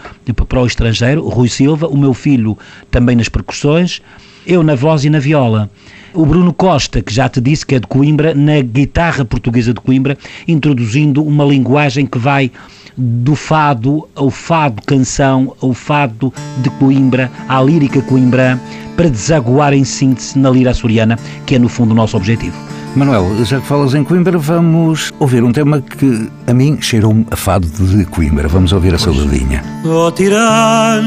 para 0.49 0.61
o 0.61 0.67
estrangeiro, 0.67 1.27
Rui 1.29 1.49
Silva, 1.49 1.87
o 1.89 1.97
meu 1.97 2.15
filho 2.15 2.57
também 2.91 3.17
nas 3.17 3.29
percussões, 3.29 4.01
eu 4.47 4.63
na 4.63 4.75
voz 4.75 5.05
e 5.05 5.11
na 5.11 5.19
viola. 5.19 5.71
O 6.15 6.27
Bruno 6.27 6.53
Costa, 6.53 7.01
que 7.01 7.13
já 7.13 7.29
te 7.29 7.41
disse 7.41 7.65
que 7.65 7.75
é 7.75 7.81
de 7.81 7.87
Coimbra, 7.87 8.35
na 8.35 8.61
guitarra 8.61 9.25
portuguesa 9.25 9.73
de 9.73 9.81
Coimbra, 9.81 10.19
introduzindo 10.47 11.23
uma 11.25 11.45
linguagem 11.45 12.05
que 12.05 12.19
vai 12.19 12.51
do 12.97 13.35
fado 13.35 14.07
ao 14.15 14.31
fado 14.31 14.83
canção, 14.87 15.57
ao 15.63 15.73
fado 15.73 16.33
de 16.59 16.69
Coimbra, 16.71 17.31
à 17.49 17.63
lírica 17.63 18.03
coimbrã, 18.03 18.59
para 18.97 19.09
desaguar 19.09 19.73
em 19.73 19.85
síntese 19.85 20.39
na 20.39 20.51
lira 20.51 20.71
açoriana, 20.71 21.19
que 21.47 21.55
é 21.55 21.59
no 21.59 21.69
fundo 21.69 21.93
o 21.93 21.95
nosso 21.95 22.17
objetivo. 22.17 22.57
Manuel, 22.95 23.43
já 23.47 23.59
que 23.59 23.67
falas 23.67 23.95
em 23.95 24.05
Coimbra, 24.05 24.37
vamos 24.37 25.15
ouvir 25.19 25.43
um 25.43 25.51
tema 25.51 25.81
que 25.81 26.29
a 26.47 26.53
mim 26.53 26.77
cheirou-me 26.79 27.27
a 27.31 27.37
fado 27.37 27.67
de 27.67 28.05
Coimbra. 28.05 28.49
Vamos 28.49 28.71
ouvir 28.75 28.95
a 28.95 28.99
saudadinha. 28.99 29.65
Oh 29.83 30.11
tirana, 30.13 31.01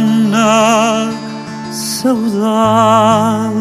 saudade. 1.76 3.54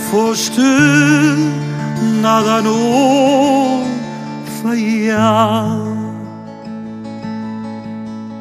Foste 0.10 0.62
nada 2.22 2.62
no 2.62 3.84
faial. 4.64 5.90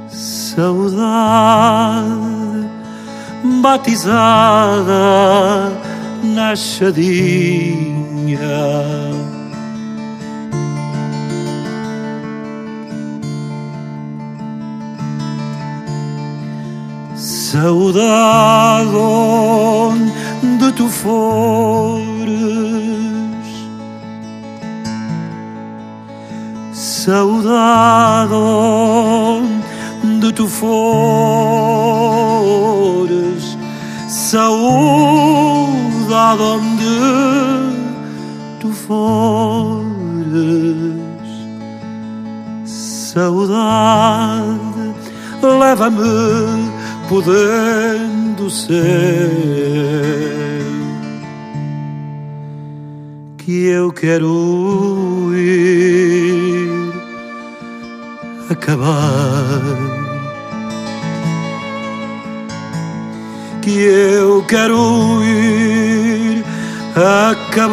Saudade 0.09 0.79
batizada 3.61 4.93
na 6.23 6.55
chadinha. 6.57 7.99
Saudade 17.17 18.95
onde 20.43 20.73
tu 20.73 20.89
fores, 20.89 22.07
saudade 26.75 28.35
onde 30.05 30.33
tu 30.33 30.47
fores, 30.47 30.79
saudade 34.31 35.23
onde 36.43 36.99
tu 38.61 38.69
fores, 38.73 39.81
saudade 42.67 44.59
leva-me 45.41 46.71
podendo 47.09 48.51
ser 48.51 49.31
que 53.39 53.69
eu 53.69 53.91
quero 53.91 55.33
ir 55.35 56.93
acabar 58.51 60.08
que 63.69 63.81
eu 63.81 64.43
quero 64.45 65.23
ir 65.23 66.43
acabar 66.97 67.69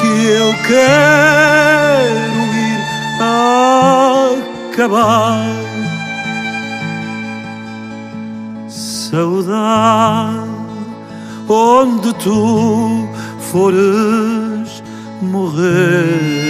que 0.00 0.26
eu 0.26 0.54
quero 0.68 2.40
ir 2.54 2.80
acabar 4.70 5.42
saudade 8.68 10.48
onde 11.48 12.14
tu 12.14 13.08
fores 13.40 14.84
morrer. 15.20 16.41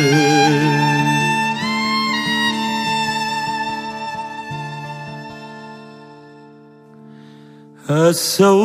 A 7.88 8.12
saudade 8.14 8.62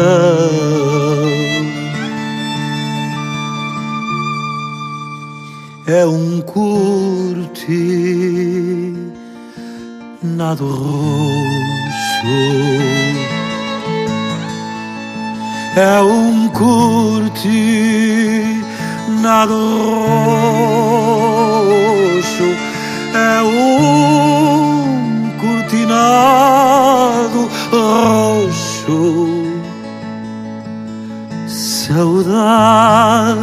É 5.86 6.04
um 6.06 6.42
curtir 6.42 7.72
nado 10.22 10.68
roxo. 10.68 12.26
É 15.76 16.02
um 16.02 16.48
curtir 16.48 17.48
nado 19.22 19.54
roxo. 22.14 22.44
É 23.14 23.42
um 23.42 25.30
cortinado 25.40 27.48
roxo 27.70 28.67
saudade 31.88 33.38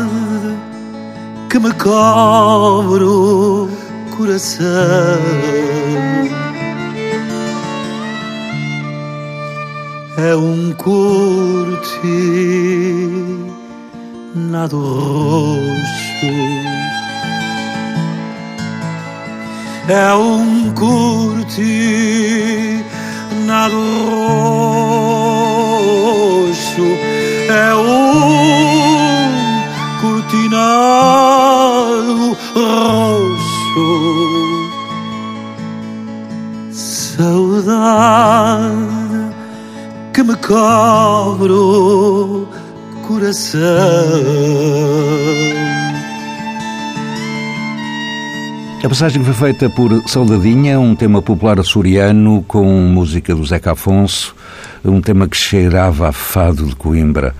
que 1.49 1.59
me 1.59 1.71
cobre 1.73 3.03
o 3.03 3.67
coração. 4.15 4.65
É 10.17 10.35
um 10.35 10.71
curtir 10.73 11.91
nado 14.33 14.79
roxo. 14.79 16.25
É 19.87 20.13
um 20.15 20.71
curtir 20.73 22.05
nado 23.45 23.77
roxo. 26.49 26.85
É 27.47 27.73
um 27.75 29.31
cortinado 30.01 30.75
roxo. 32.53 33.87
Saudade 36.71 37.65
que 40.13 40.23
me 40.23 40.35
cobre 40.37 41.51
o 41.51 42.47
coração 43.07 43.61
A 48.85 48.89
passagem 48.89 49.23
foi 49.23 49.33
feita 49.33 49.67
por 49.67 49.89
Saudadinha, 50.07 50.79
um 50.79 50.95
tema 50.95 51.19
popular 51.19 51.59
açoriano 51.59 52.45
com 52.47 52.63
música 52.81 53.33
do 53.33 53.43
Zeca 53.43 53.71
Afonso, 53.71 54.35
um 54.83 55.01
tema 55.01 55.27
que 55.27 55.35
cheirava 55.35 56.09
a 56.09 56.11
fado 56.11 56.67
de 56.67 56.75
Coimbra. 56.75 57.33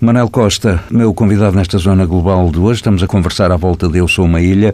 Manel 0.00 0.30
Costa, 0.30 0.80
meu 0.88 1.12
convidado 1.12 1.56
nesta 1.56 1.76
zona 1.76 2.06
global 2.06 2.48
de 2.52 2.60
hoje, 2.60 2.78
estamos 2.78 3.02
a 3.02 3.08
conversar 3.08 3.50
à 3.50 3.56
volta 3.56 3.88
de 3.88 3.98
Eu 3.98 4.06
Sou 4.06 4.26
Uma 4.26 4.40
Ilha. 4.40 4.72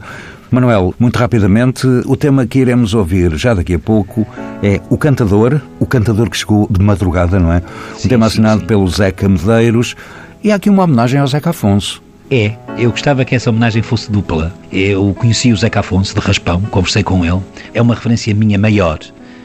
Manuel, 0.51 0.95
muito 0.99 1.17
rapidamente, 1.19 1.87
o 2.05 2.15
tema 2.15 2.47
que 2.47 2.59
iremos 2.59 2.93
ouvir 2.93 3.35
já 3.39 3.55
daqui 3.55 3.73
a 3.73 3.79
pouco 3.79 4.27
é 4.63 4.83
O 4.91 4.99
Cantador, 4.99 5.63
o 5.81 5.87
cantador 5.87 6.29
que 6.29 6.37
chegou 6.37 6.69
de 6.71 6.85
madrugada, 6.85 7.41
não 7.41 7.51
é? 7.51 7.63
Sim, 7.97 8.07
um 8.07 8.09
tema 8.11 8.29
sim, 8.29 8.35
assinado 8.35 8.61
sim. 8.61 8.67
pelo 8.67 8.87
Zeca 8.87 9.27
Medeiros 9.27 9.97
e 10.45 10.53
há 10.53 10.57
aqui 10.57 10.69
uma 10.69 10.85
homenagem 10.85 11.21
ao 11.21 11.27
Zeca 11.27 11.51
Afonso. 11.51 12.07
É, 12.31 12.53
eu 12.77 12.91
gostava 12.91 13.25
que 13.25 13.35
essa 13.35 13.49
homenagem 13.49 13.83
fosse 13.83 14.11
dupla. 14.11 14.53
Eu 14.71 15.15
conheci 15.19 15.53
o 15.53 15.57
Zeca 15.57 15.81
Afonso 15.81 16.15
de 16.15 16.21
Raspão, 16.21 16.61
conversei 16.71 17.03
com 17.03 17.25
ele. 17.25 17.41
É 17.73 17.81
uma 17.81 17.95
referência 17.95 18.35
minha 18.35 18.59
maior. 18.59 18.99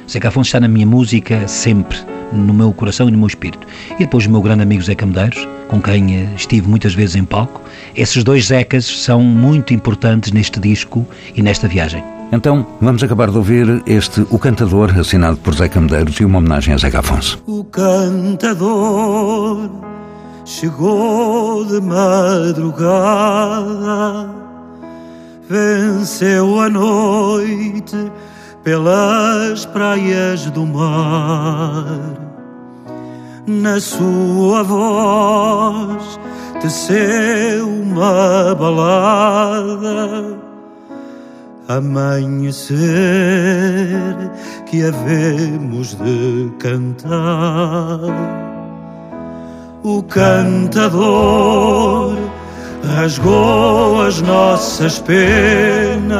Zeca 0.09 0.27
Afonso 0.27 0.49
está 0.49 0.59
na 0.59 0.67
minha 0.67 0.85
música 0.85 1.47
sempre, 1.47 1.97
no 2.33 2.53
meu 2.53 2.73
coração 2.73 3.07
e 3.07 3.11
no 3.11 3.17
meu 3.17 3.27
espírito. 3.27 3.65
E 3.95 3.99
depois 3.99 4.25
o 4.25 4.29
meu 4.29 4.41
grande 4.41 4.63
amigo 4.63 4.83
Zeca 4.83 5.05
Medeiros, 5.05 5.47
com 5.69 5.81
quem 5.81 6.15
eh, 6.15 6.27
estive 6.35 6.67
muitas 6.67 6.93
vezes 6.93 7.15
em 7.15 7.23
palco. 7.23 7.61
Esses 7.95 8.21
dois 8.21 8.47
Zecas 8.47 8.85
são 8.85 9.21
muito 9.21 9.73
importantes 9.73 10.33
neste 10.33 10.59
disco 10.59 11.07
e 11.33 11.41
nesta 11.41 11.69
viagem. 11.69 12.03
Então, 12.33 12.67
vamos 12.81 13.01
acabar 13.01 13.31
de 13.31 13.37
ouvir 13.37 13.81
este 13.85 14.25
O 14.29 14.39
Cantador, 14.39 14.91
assinado 14.99 15.37
por 15.37 15.55
Zeca 15.55 15.79
Medeiros 15.79 16.19
e 16.19 16.25
uma 16.25 16.39
homenagem 16.39 16.73
a 16.73 16.77
Zeca 16.77 16.99
Afonso. 16.99 17.41
O 17.45 17.63
cantador 17.63 19.69
chegou 20.45 21.65
de 21.65 21.79
madrugada, 21.81 22.73
venceu 25.49 26.59
a 26.59 26.69
noite 26.69 28.11
pelas 28.63 29.65
praias 29.65 30.45
do 30.51 30.65
mar. 30.65 31.85
Na 33.45 33.79
sua 33.79 34.63
voz 34.63 36.19
teceu 36.61 37.67
uma 37.67 38.55
balada 38.55 40.43
amanhecer 41.67 42.79
que 44.65 44.83
havemos 44.83 45.95
de 45.95 46.51
cantar. 46.59 47.99
O 49.85 50.01
cantador 50.01 51.03
rasgou 52.95 54.01
as 54.01 54.21
nossas 54.21 54.97
penas 54.99 56.13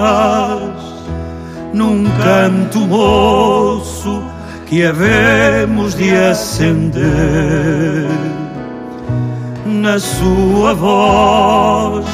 num 1.74 2.04
canto 2.04 2.80
moço 2.80 4.22
que 4.66 4.86
havemos 4.86 5.96
de 5.96 6.14
acender. 6.14 8.10
Na 9.66 9.98
sua 9.98 10.74
voz 10.74 12.06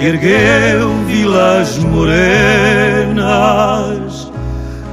ergueu 0.00 0.90
vilas 1.06 1.78
morenas, 1.78 3.22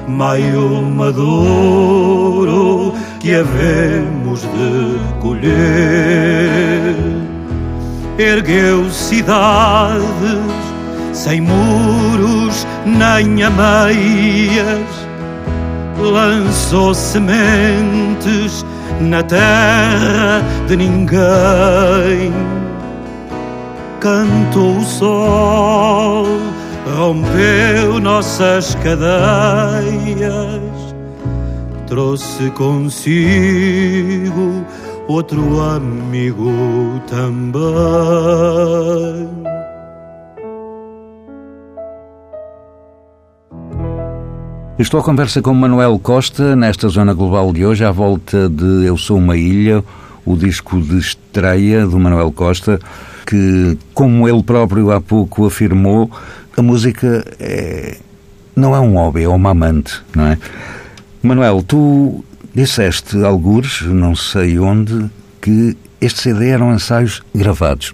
maio 0.07 0.79
maduro 0.83 2.76
que 3.19 3.35
havemos 3.35 4.41
de 4.41 5.19
colher. 5.21 6.95
Ergueu 8.17 8.89
cidades 8.89 10.67
sem 11.17 11.41
muros 11.41 12.65
nem 12.85 13.43
ameias, 13.43 15.07
lançou 15.99 16.93
sementes 16.93 18.63
na 19.01 19.23
terra 19.23 20.41
de 20.67 20.77
ninguém. 20.77 22.31
Cantou 23.99 24.77
o 24.77 24.83
sol, 24.83 26.27
rompeu 26.95 27.99
nossas 27.99 28.75
cadeias, 28.75 30.61
trouxe 31.87 32.51
consigo 32.51 33.53
outro 35.07 35.61
amigo 35.61 37.01
também. 37.07 37.63
Estou 44.77 44.99
à 44.99 45.03
conversa 45.03 45.41
com 45.41 45.53
Manuel 45.53 45.97
Costa 45.97 46.55
nesta 46.55 46.87
zona 46.89 47.13
global 47.13 47.51
de 47.51 47.65
hoje, 47.65 47.83
à 47.83 47.91
volta 47.91 48.47
de 48.47 48.85
Eu 48.85 48.95
Sou 48.95 49.17
Uma 49.17 49.35
Ilha, 49.35 49.83
o 50.23 50.35
disco 50.35 50.79
de 50.79 50.99
estreia 50.99 51.87
do 51.87 51.97
Manuel 51.97 52.31
Costa, 52.31 52.79
que, 53.25 53.77
como 53.93 54.27
ele 54.27 54.43
próprio 54.43 54.91
há 54.91 55.01
pouco 55.01 55.47
afirmou, 55.47 56.11
a 56.55 56.61
música 56.61 57.25
é, 57.39 57.97
não 58.55 58.75
é 58.75 58.79
um 58.79 58.93
hobby, 58.93 59.23
é 59.23 59.29
uma 59.29 59.49
amante, 59.49 60.01
não 60.15 60.27
é? 60.27 60.37
Manuel, 61.27 61.63
tu 61.63 62.23
disseste 62.53 63.23
algures, 63.23 63.81
não 63.81 64.15
sei 64.15 64.57
onde, 64.57 65.09
que 65.41 65.77
este 66.01 66.21
CD 66.21 66.49
eram 66.49 66.73
ensaios 66.73 67.21
gravados. 67.33 67.93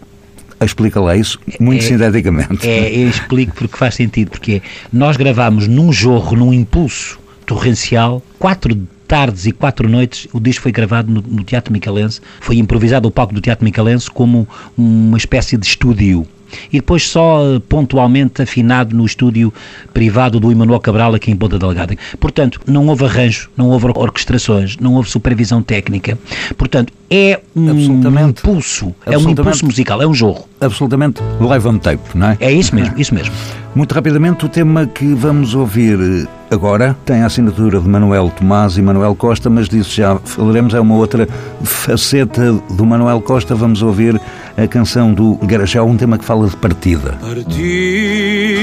Explica 0.61 0.99
lá 1.01 1.15
isso 1.15 1.37
muito 1.59 1.83
É- 1.83 1.87
sinteticamente. 1.87 2.65
É, 2.67 2.89
eu 2.95 3.09
explico 3.09 3.53
porque 3.53 3.77
faz 3.77 3.95
sentido, 3.95 4.31
porque 4.31 4.61
nós 4.91 5.17
gravámos 5.17 5.67
num 5.67 5.91
jorro, 5.91 6.37
num 6.37 6.53
impulso 6.53 7.19
torrencial, 7.45 8.23
quatro 8.39 8.73
tardes 9.05 9.45
e 9.45 9.51
quatro 9.51 9.89
noites, 9.89 10.27
o 10.31 10.39
disco 10.39 10.63
foi 10.63 10.71
gravado 10.71 11.11
no, 11.11 11.21
no 11.21 11.43
Teatro 11.43 11.73
Micalense, 11.73 12.21
foi 12.39 12.55
improvisado 12.57 13.07
o 13.07 13.11
palco 13.11 13.33
do 13.33 13.41
Teatro 13.41 13.65
Micalense 13.65 14.09
como 14.09 14.47
uma 14.77 15.17
espécie 15.17 15.57
de 15.57 15.65
estúdio. 15.67 16.25
E 16.71 16.77
depois 16.77 17.07
só 17.07 17.55
eh, 17.55 17.61
pontualmente 17.67 18.41
afinado 18.41 18.95
no 18.95 19.05
estúdio 19.05 19.53
privado 19.93 20.39
do 20.39 20.51
Emanuel 20.51 20.79
Cabral 20.79 21.15
aqui 21.15 21.31
em 21.31 21.35
Ponta 21.35 21.59
Delgada. 21.59 21.95
Portanto, 22.19 22.59
não 22.67 22.87
houve 22.87 23.05
arranjo, 23.05 23.49
não 23.55 23.69
houve 23.69 23.87
orquestrações, 23.87 24.77
não 24.77 24.93
houve 24.95 25.09
supervisão 25.09 25.61
técnica. 25.61 26.17
Portanto, 26.57 26.93
é 27.09 27.39
um 27.55 28.29
impulso, 28.29 28.93
é 29.05 29.17
um 29.17 29.29
impulso 29.29 29.65
musical, 29.65 30.01
é 30.01 30.07
um 30.07 30.13
jorro. 30.13 30.47
Absolutamente 30.63 31.21
live 31.39 31.67
on 31.67 31.77
tape, 31.77 32.01
não 32.15 32.29
é? 32.29 32.37
É 32.39 32.51
isso 32.51 32.73
mesmo, 32.75 32.93
isso 32.97 33.13
mesmo. 33.13 33.33
Muito 33.75 33.93
rapidamente, 33.93 34.45
o 34.45 34.49
tema 34.49 34.85
que 34.85 35.13
vamos 35.15 35.55
ouvir 35.55 35.99
eh, 35.99 36.27
agora 36.53 36.95
tem 37.05 37.23
a 37.23 37.25
assinatura 37.25 37.79
de 37.79 37.89
Manuel 37.89 38.29
Tomás 38.29 38.77
e 38.77 38.81
Manuel 38.81 39.15
Costa, 39.15 39.49
mas 39.49 39.67
disso 39.67 39.95
já 39.95 40.15
falaremos, 40.19 40.75
é 40.75 40.79
uma 40.79 40.95
outra 40.95 41.27
faceta 41.63 42.53
do 42.69 42.85
Manuel 42.85 43.19
Costa. 43.21 43.55
Vamos 43.55 43.81
ouvir 43.81 44.21
a 44.55 44.67
canção 44.67 45.11
do 45.13 45.35
Garajal, 45.43 45.87
um 45.87 45.97
tema 45.97 46.17
que 46.19 46.25
fala 46.25 46.47
de 46.47 46.55
partida. 46.57 47.17
Partir 47.19 48.53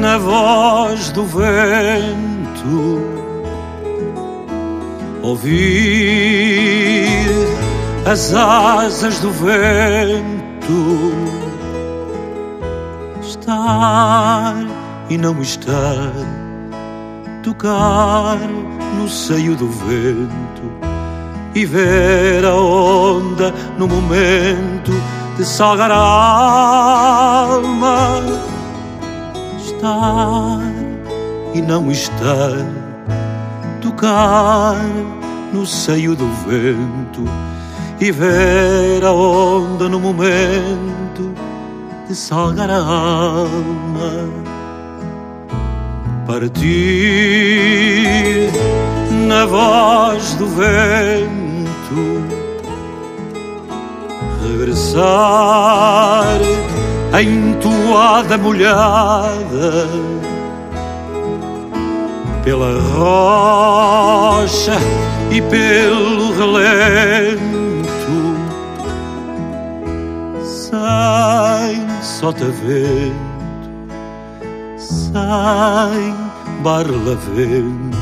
na 0.00 0.18
voz 0.18 1.10
do 1.10 1.24
vento, 1.24 3.02
ouvir 5.22 6.74
as 8.06 8.34
asas 8.34 9.18
do 9.20 9.30
vento, 9.30 11.12
estar 13.22 14.54
e 15.08 15.16
não 15.16 15.40
estar, 15.40 16.12
tocar 17.42 18.38
no 18.98 19.08
seio 19.08 19.56
do 19.56 19.68
vento 19.68 20.70
e 21.54 21.64
ver 21.64 22.44
a 22.44 22.54
onda 22.54 23.54
no 23.78 23.88
momento 23.88 24.92
de 25.38 25.44
salgar 25.44 25.90
a 25.90 25.96
alma. 27.46 28.20
Estar 29.58 30.60
e 31.54 31.62
não 31.62 31.90
estar, 31.90 32.66
tocar 33.80 34.76
no 35.54 35.64
seio 35.64 36.14
do 36.14 36.26
vento 36.46 37.24
e 38.00 38.10
ver 38.10 39.04
a 39.04 39.12
onda 39.12 39.88
no 39.88 40.00
momento 40.00 41.34
de 42.08 42.14
salgar 42.14 42.70
a 42.70 42.78
alma. 42.78 44.28
Partir 46.26 46.64
na 49.26 49.46
voz 49.46 50.34
do 50.34 50.46
vento 50.46 51.24
regressar 54.42 56.40
a 57.12 57.22
entoada 57.22 58.36
molhada 58.38 59.88
pela 62.42 62.80
rocha 62.96 64.76
e 65.30 65.40
pelo 65.42 66.32
relento 66.36 67.53
sem 70.74 72.02
sotavento 72.02 73.14
sem 74.76 76.14
barlavento 76.62 77.96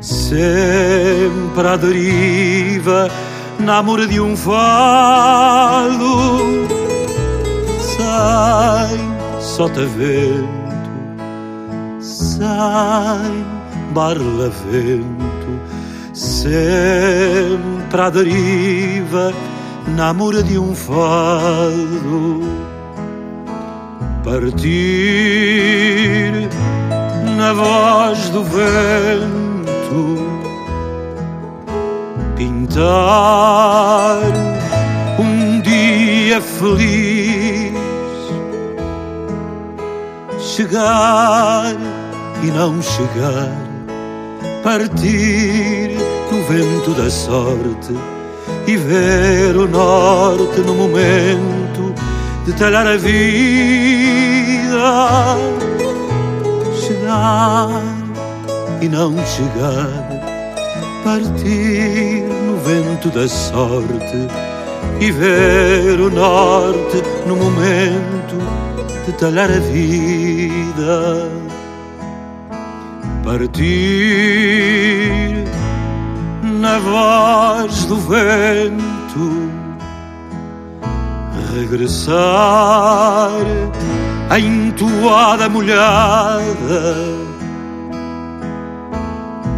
sempre 0.00 1.66
à 1.66 1.76
deriva 1.76 3.10
na 3.58 3.78
amor 3.78 4.06
de 4.06 4.20
um 4.20 4.36
fado 4.36 4.68
sem 7.80 9.40
sotavento 9.40 10.48
sem 12.00 13.46
barlavento 13.92 15.60
sempre 16.12 18.00
à 18.00 18.10
deriva 18.10 19.32
na 19.96 20.08
amor 20.08 20.42
de 20.42 20.58
um 20.58 20.74
fado 20.74 22.42
partir 24.24 24.88
na 27.36 27.52
voz 27.52 28.28
do 28.30 28.44
vento 28.44 30.28
pintar 32.36 34.22
um 35.18 35.60
dia 35.60 36.40
feliz, 36.40 37.72
chegar 40.38 41.74
e 42.42 42.46
não 42.46 42.80
chegar, 42.82 43.56
partir 44.62 45.96
no 46.30 46.42
vento 46.44 46.90
da 46.94 47.10
sorte 47.10 48.17
e 48.68 48.76
ver 48.76 49.56
o 49.56 49.66
norte 49.66 50.60
no 50.60 50.74
momento 50.74 51.94
de 52.44 52.52
talhar 52.52 52.86
a 52.86 52.98
vida, 52.98 53.08
chegar 56.78 57.82
e 58.82 58.88
não 58.88 59.16
chegar 59.24 60.08
partir 61.02 62.24
no 62.44 62.58
vento 62.58 63.08
da 63.08 63.26
sorte 63.26 64.28
e 65.00 65.10
ver 65.12 65.98
o 65.98 66.10
norte 66.10 67.02
no 67.26 67.36
momento 67.36 68.36
de 69.06 69.12
talhar 69.12 69.50
a 69.50 69.60
vida. 69.60 71.30
Partir 73.24 74.28
na 76.68 76.78
voz 76.78 77.86
do 77.86 77.96
vento, 77.96 79.50
regressar 81.56 83.30
a 84.28 84.38
entoada 84.38 85.48
molhada 85.48 86.94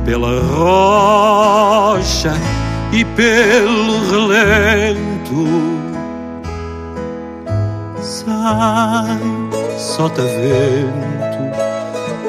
pela 0.04 0.40
rocha 0.54 2.32
e 2.92 3.04
pelo 3.04 4.10
relento. 4.10 5.48
Sai 8.00 9.18
sotavento 9.78 11.10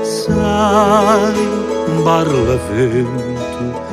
sai 0.04 1.34
barlavento 2.04 3.91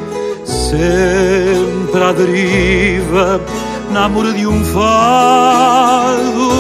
sempre 0.69 2.03
à 2.03 2.13
deriva 2.13 3.41
na 3.91 4.05
amor 4.05 4.31
de 4.35 4.47
um 4.47 4.63
fado 4.65 6.51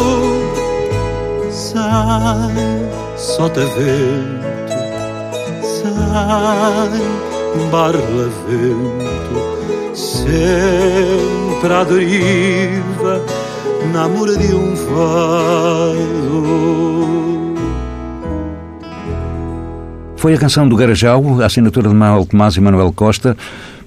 sai 1.50 2.88
sotavento 3.18 4.48
sai 5.62 7.02
barlavento 7.70 9.36
sempre 9.94 11.72
à 11.74 11.84
deriva 11.84 13.22
na 13.92 14.04
amor 14.04 14.38
de 14.38 14.54
um 14.54 14.74
fado 14.74 15.98
Foi 20.18 20.34
a 20.34 20.38
canção 20.38 20.68
do 20.68 20.74
Garajal, 20.74 21.40
a 21.40 21.46
assinatura 21.46 21.88
de 21.88 21.94
Manuel 21.94 22.26
Tomás 22.26 22.56
e 22.56 22.60
Manuel 22.60 22.92
Costa. 22.92 23.36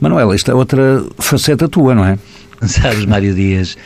Manuel, 0.02 0.34
esta 0.34 0.52
é 0.52 0.56
outra 0.56 1.06
faceta 1.20 1.70
tua, 1.70 1.94
não 1.94 2.04
é? 2.04 2.18
Sabes, 2.66 3.06
Mário 3.06 3.36
Dias, 3.36 3.78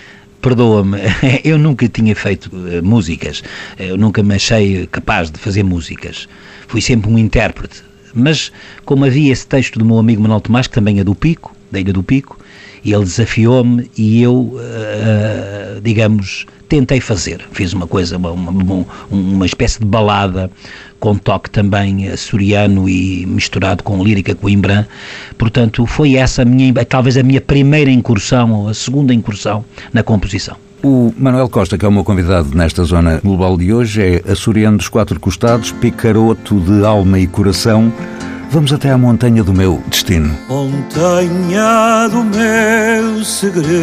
perdoa-me, 0.41 0.97
eu 1.43 1.57
nunca 1.57 1.89
tinha 1.89 2.15
feito 2.15 2.49
eh, 2.69 2.81
músicas, 2.81 3.43
eu 3.77 3.97
nunca 3.97 4.23
me 4.23 4.35
achei 4.35 4.87
capaz 4.87 5.29
de 5.29 5.37
fazer 5.37 5.63
músicas. 5.63 6.29
Fui 6.69 6.79
sempre 6.79 7.11
um 7.11 7.17
intérprete. 7.17 7.83
Mas, 8.13 8.49
como 8.85 9.03
havia 9.03 9.33
esse 9.33 9.45
texto 9.45 9.77
do 9.77 9.83
meu 9.83 9.99
amigo 9.99 10.21
Manuel 10.21 10.39
Tomás, 10.39 10.67
que 10.67 10.73
também 10.73 11.01
é 11.01 11.03
do 11.03 11.13
Pico, 11.13 11.53
da 11.69 11.81
Ilha 11.81 11.91
do 11.91 12.01
Pico, 12.01 12.39
e 12.85 12.93
ele 12.93 13.03
desafiou-me 13.03 13.89
e 13.97 14.21
eu, 14.21 14.57
eh, 14.61 15.79
digamos, 15.83 16.45
tentei 16.69 17.01
fazer. 17.01 17.41
Fiz 17.51 17.73
uma 17.73 17.87
coisa, 17.87 18.15
uma, 18.17 18.31
uma, 18.31 18.85
uma 19.09 19.45
espécie 19.45 19.79
de 19.79 19.85
balada 19.85 20.51
com 20.99 21.15
toque 21.15 21.49
também 21.49 22.07
açoriano 22.07 22.87
e 22.87 23.25
misturado 23.25 23.83
com 23.83 24.03
lírica 24.03 24.35
coimbra. 24.35 24.87
Portanto, 25.35 25.85
foi 25.87 26.15
essa 26.15 26.43
a 26.43 26.45
minha, 26.45 26.73
talvez 26.85 27.17
a 27.17 27.23
minha 27.23 27.41
primeira 27.41 27.89
incursão, 27.89 28.51
ou 28.51 28.69
a 28.69 28.73
segunda 28.73 29.13
incursão 29.13 29.65
na 29.91 30.03
composição. 30.03 30.55
O 30.83 31.11
Manuel 31.17 31.49
Costa, 31.49 31.79
que 31.79 31.85
é 31.85 31.87
o 31.87 31.91
meu 31.91 32.03
convidado 32.03 32.55
nesta 32.55 32.83
zona 32.83 33.19
global 33.23 33.57
de 33.57 33.73
hoje, 33.73 34.01
é 34.03 34.31
açoriano 34.31 34.77
dos 34.77 34.87
quatro 34.87 35.19
costados, 35.19 35.71
picaroto 35.71 36.59
de 36.59 36.85
alma 36.85 37.17
e 37.17 37.25
coração. 37.25 37.91
Vamos 38.55 38.71
até 38.71 38.89
à 38.89 38.97
montanha 38.97 39.43
do 39.43 39.53
meu 39.53 39.83
destino. 39.89 40.33
Montanha 40.47 42.07
do 42.09 42.23
meu 42.23 43.25
segredo, 43.25 43.75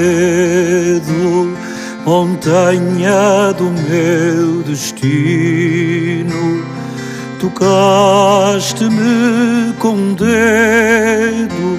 montanha 2.06 3.52
do 3.52 3.64
meu 3.64 4.62
destino. 4.62 6.64
Tocaste-me 7.38 8.94
com 9.78 9.90
um 9.90 10.14
dedo, 10.14 11.78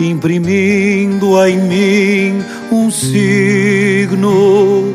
imprimindo 0.00 1.40
em 1.46 1.56
mim 1.56 2.44
um 2.72 2.90
signo. 2.90 4.92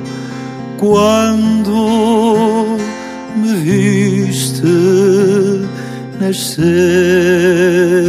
Quando 0.77 2.77
me 3.33 3.55
viste 3.55 4.61
nascer. 6.29 8.05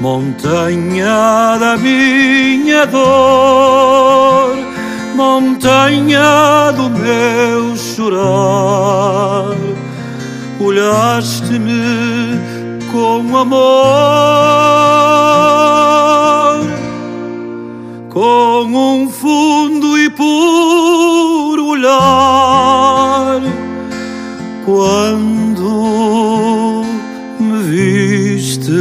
Montanha 0.00 1.58
da 1.58 1.76
minha 1.76 2.86
dor, 2.86 4.56
montanha 5.14 6.72
do 6.76 6.88
meu 6.90 7.76
chorar, 7.76 9.56
olhaste-me 10.60 12.40
com 12.90 13.36
amor, 13.36 13.62
com 18.08 18.64
um 18.64 19.08
fundo 19.08 19.98
e 19.98 20.10
puro 20.10 21.66
olhar 21.66 22.81
quando 24.64 25.64
me 27.38 27.62
viste 27.62 28.72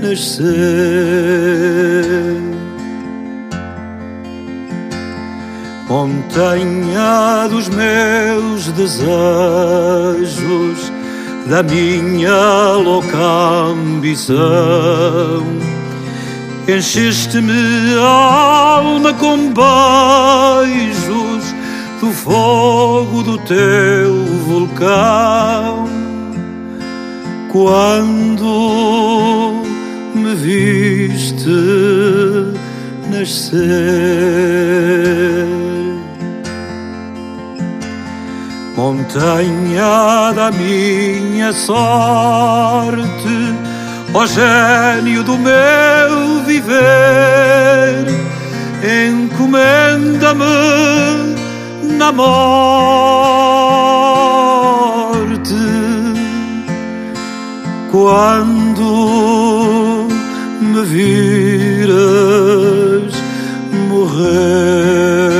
nascer. 0.00 0.48
Montanha 5.88 7.48
dos 7.48 7.68
meus 7.70 8.66
desejos, 8.72 9.08
da 11.46 11.62
minha 11.62 12.74
louca 12.74 13.16
ambição. 13.72 14.36
Encheste-me 16.68 17.94
a 17.98 18.76
alma 18.76 19.14
com 19.14 19.54
beijos 19.54 21.54
do 21.98 22.12
fogo 22.12 23.22
do 23.22 23.38
teu 23.38 24.17
vulcão. 24.48 25.86
Quando 27.52 28.46
me 30.14 30.34
viste 30.34 31.50
nascer, 33.10 33.58
montanha 38.76 40.32
da 40.34 40.50
minha 40.50 41.52
sorte, 41.52 42.98
ó 44.14 44.26
gênio 44.26 45.22
do 45.22 45.36
meu 45.38 46.42
viver, 46.46 48.06
encomenda-me 48.82 50.44
na 51.98 52.12
morte 52.12 53.58
quando 57.90 58.88
me 60.60 60.82
viras 60.84 61.88
morrer. 63.88 65.38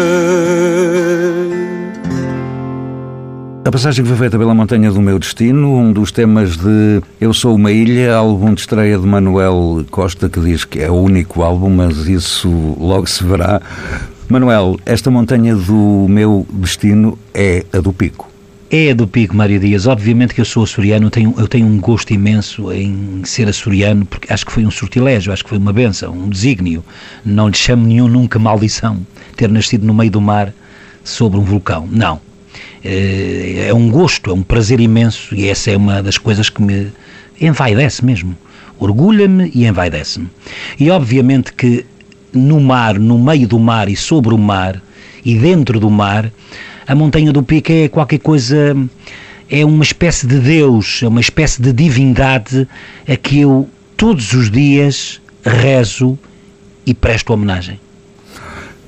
A 3.64 3.70
passagem 3.70 4.02
que 4.02 4.08
foi 4.08 4.16
feita 4.18 4.38
pela 4.38 4.54
Montanha 4.54 4.90
do 4.90 5.02
Meu 5.02 5.18
Destino, 5.18 5.76
um 5.76 5.92
dos 5.92 6.10
temas 6.10 6.56
de 6.56 7.02
Eu 7.20 7.34
Sou 7.34 7.54
Uma 7.54 7.70
Ilha, 7.70 8.16
álbum 8.16 8.54
de 8.54 8.62
estreia 8.62 8.98
de 8.98 9.06
Manuel 9.06 9.84
Costa, 9.90 10.30
que 10.30 10.40
diz 10.40 10.64
que 10.64 10.80
é 10.80 10.90
o 10.90 10.94
único 10.94 11.42
álbum, 11.42 11.68
mas 11.68 12.08
isso 12.08 12.48
logo 12.80 13.06
se 13.06 13.22
verá. 13.24 13.60
Manuel, 14.28 14.78
esta 14.86 15.10
montanha 15.10 15.54
do 15.54 16.06
meu 16.08 16.46
destino 16.50 17.18
é 17.34 17.66
a 17.72 17.78
do 17.80 17.92
Pico. 17.92 18.37
É 18.70 18.92
do 18.92 19.08
Pico, 19.08 19.34
Mário 19.34 19.58
Dias. 19.58 19.86
Obviamente 19.86 20.34
que 20.34 20.42
eu 20.42 20.44
sou 20.44 20.64
açoriano, 20.64 21.08
tenho, 21.08 21.34
eu 21.38 21.48
tenho 21.48 21.66
um 21.66 21.80
gosto 21.80 22.12
imenso 22.12 22.70
em 22.70 23.22
ser 23.24 23.48
açoriano, 23.48 24.04
porque 24.04 24.30
acho 24.30 24.44
que 24.44 24.52
foi 24.52 24.66
um 24.66 24.70
sortilégio, 24.70 25.32
acho 25.32 25.42
que 25.42 25.48
foi 25.48 25.56
uma 25.56 25.72
benção, 25.72 26.12
um 26.12 26.28
desígnio. 26.28 26.84
Não 27.24 27.48
lhe 27.48 27.56
chamo 27.56 27.86
nenhum 27.86 28.08
nunca 28.08 28.38
maldição 28.38 29.06
ter 29.34 29.48
nascido 29.48 29.86
no 29.86 29.94
meio 29.94 30.10
do 30.10 30.20
mar 30.20 30.52
sobre 31.02 31.38
um 31.38 31.44
vulcão. 31.44 31.88
Não. 31.90 32.20
É 32.84 33.72
um 33.72 33.90
gosto, 33.90 34.30
é 34.30 34.34
um 34.34 34.42
prazer 34.42 34.80
imenso 34.80 35.34
e 35.34 35.48
essa 35.48 35.70
é 35.70 35.76
uma 35.76 36.02
das 36.02 36.18
coisas 36.18 36.50
que 36.50 36.60
me 36.60 36.92
envaidece 37.40 38.04
mesmo. 38.04 38.36
Orgulha-me 38.78 39.50
e 39.54 39.64
envaidece-me. 39.64 40.28
E 40.78 40.90
obviamente 40.90 41.54
que 41.54 41.86
no 42.34 42.60
mar, 42.60 42.98
no 42.98 43.18
meio 43.18 43.48
do 43.48 43.58
mar 43.58 43.88
e 43.88 43.96
sobre 43.96 44.34
o 44.34 44.38
mar 44.38 44.82
e 45.24 45.38
dentro 45.38 45.80
do 45.80 45.88
mar, 45.88 46.30
a 46.88 46.94
montanha 46.94 47.30
do 47.32 47.42
Pico 47.42 47.70
é 47.70 47.86
qualquer 47.86 48.18
coisa, 48.18 48.74
é 49.50 49.62
uma 49.62 49.84
espécie 49.84 50.26
de 50.26 50.38
Deus, 50.38 51.00
é 51.02 51.08
uma 51.08 51.20
espécie 51.20 51.60
de 51.60 51.70
divindade 51.70 52.66
a 53.06 53.14
que 53.14 53.40
eu 53.40 53.68
todos 53.94 54.32
os 54.32 54.50
dias 54.50 55.20
rezo 55.44 56.18
e 56.86 56.94
presto 56.94 57.34
homenagem. 57.34 57.78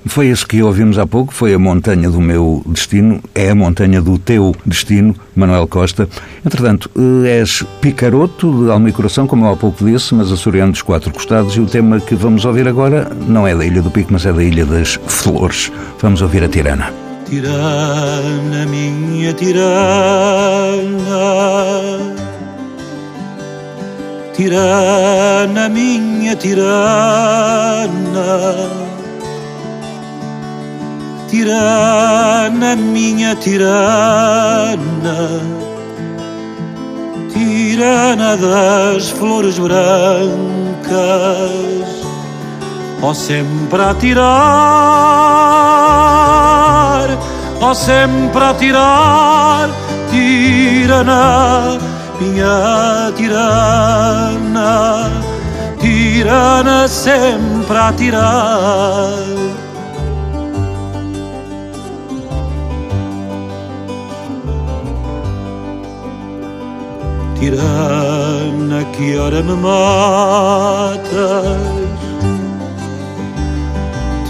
Foi 0.06 0.28
esse 0.28 0.46
que 0.46 0.62
ouvimos 0.62 0.98
há 0.98 1.06
pouco, 1.06 1.34
foi 1.34 1.52
a 1.52 1.58
montanha 1.58 2.10
do 2.10 2.22
meu 2.22 2.62
destino, 2.66 3.22
é 3.34 3.50
a 3.50 3.54
montanha 3.54 4.00
do 4.00 4.18
teu 4.18 4.56
destino, 4.64 5.14
Manuel 5.36 5.66
Costa. 5.68 6.08
Entretanto, 6.44 6.90
és 7.26 7.62
picaroto 7.82 8.64
de 8.64 8.70
alma 8.70 8.88
e 8.88 8.92
coração, 8.92 9.26
como 9.26 9.46
há 9.46 9.54
pouco 9.54 9.84
disse, 9.84 10.14
mas 10.14 10.32
açoriano 10.32 10.72
dos 10.72 10.80
quatro 10.80 11.12
costados, 11.12 11.54
e 11.54 11.60
o 11.60 11.66
tema 11.66 12.00
que 12.00 12.14
vamos 12.14 12.46
ouvir 12.46 12.66
agora 12.66 13.10
não 13.28 13.46
é 13.46 13.54
da 13.54 13.66
Ilha 13.66 13.82
do 13.82 13.90
Pico, 13.90 14.10
mas 14.10 14.24
é 14.24 14.32
da 14.32 14.42
Ilha 14.42 14.64
das 14.64 14.98
Flores. 15.06 15.70
Vamos 16.00 16.22
ouvir 16.22 16.42
a 16.42 16.48
Tirana. 16.48 17.09
Tirana, 17.30 18.66
minha 18.66 19.32
tirana, 19.32 19.62
tirana, 24.34 25.68
minha 25.68 26.34
tirana. 26.34 27.90
Tirana, 31.30 32.74
minha 32.74 33.36
tirana, 33.36 34.80
tirana 37.32 38.36
das 38.36 39.10
flores 39.10 39.56
brancas, 39.56 40.90
ó 43.00 43.14
sempre 43.14 43.80
a 43.80 43.94
tirar, 43.94 44.26
ó 47.60 47.74
sempre 47.74 48.44
a 48.44 48.54
tirar, 48.54 49.68
tirana, 50.10 51.78
minha 52.20 53.12
tirana, 53.16 55.10
tirana 55.78 56.88
sempre 56.88 57.78
a 57.78 57.92
tirar. 57.92 59.10
Tirana, 67.38 68.84
que 68.92 69.18
hora 69.18 69.42
me 69.42 69.54
matas 69.54 70.30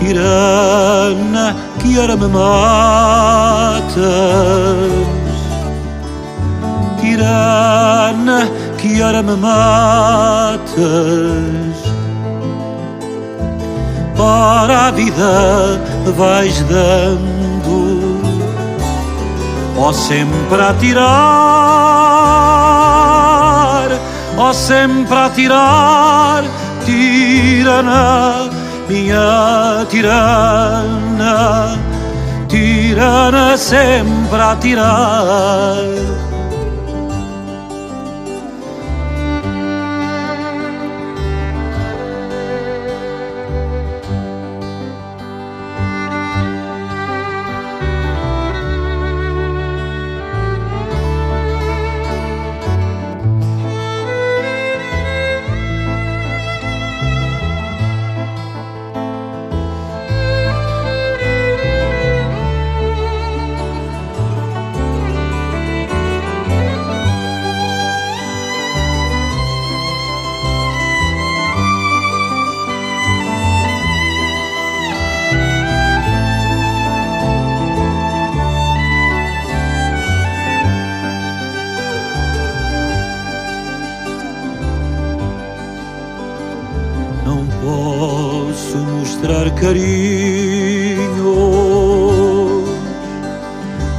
Tirana, 0.01 1.55
que 1.79 1.99
hora 1.99 2.17
me 2.17 2.27
matas 2.27 3.91
Tirana, 7.01 8.49
que 8.79 9.03
hora 9.03 9.23
me 9.23 9.35
matas. 9.35 10.71
Para 14.17 14.89
a 14.89 14.91
vida 14.91 15.81
vais 16.17 16.63
dando, 16.69 18.21
ó 19.79 19.93
sempre 19.93 20.63
a 20.63 20.75
tirar, 20.75 21.01
ó 24.37 24.53
sempre 24.53 25.17
a 25.17 25.31
tirar, 25.31 26.45
tirana, 26.85 28.51
minha 28.91 29.87
tirana, 29.89 31.79
tirana 32.49 33.57
sempre 33.57 34.43
a 34.43 34.57
tirar. 34.57 36.30
Carinho. 89.61 91.35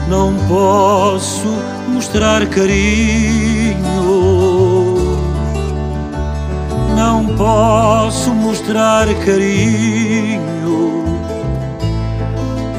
Não 0.07 0.33
posso 0.47 1.47
mostrar 1.87 2.45
carinho. 2.47 3.81
Não 6.95 7.25
posso 7.37 8.33
mostrar 8.33 9.07
carinho 9.25 10.51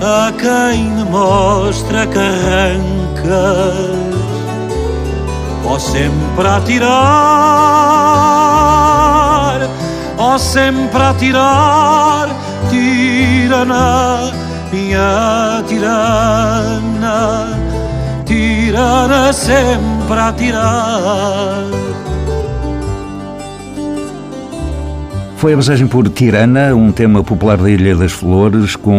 a 0.03 0.33
quem 0.33 0.91
me 0.91 1.05
mostra 1.05 2.07
que 2.09 2.19
arrancas. 2.19 4.03
Ó 5.65 5.79
sempre 5.79 6.49
a 6.49 6.61
tirar, 6.61 6.91
ó 10.19 10.37
sempre 10.37 11.03
a 11.03 11.15
tirar, 11.15 12.29
tirana, 13.57 14.33
minha 14.73 15.63
tirana, 15.69 17.47
tirana 18.25 19.31
sempre 19.35 20.19
a 20.19 20.33
tirar. 20.33 21.65
Foi 25.37 25.53
a 25.53 25.57
passagem 25.57 25.87
por 25.87 26.09
Tirana, 26.09 26.75
um 26.75 26.91
tema 26.93 27.23
popular 27.23 27.59
da 27.59 27.69
Ilha 27.69 27.95
das 27.97 28.13
Flores, 28.13 28.75
com 28.75 28.95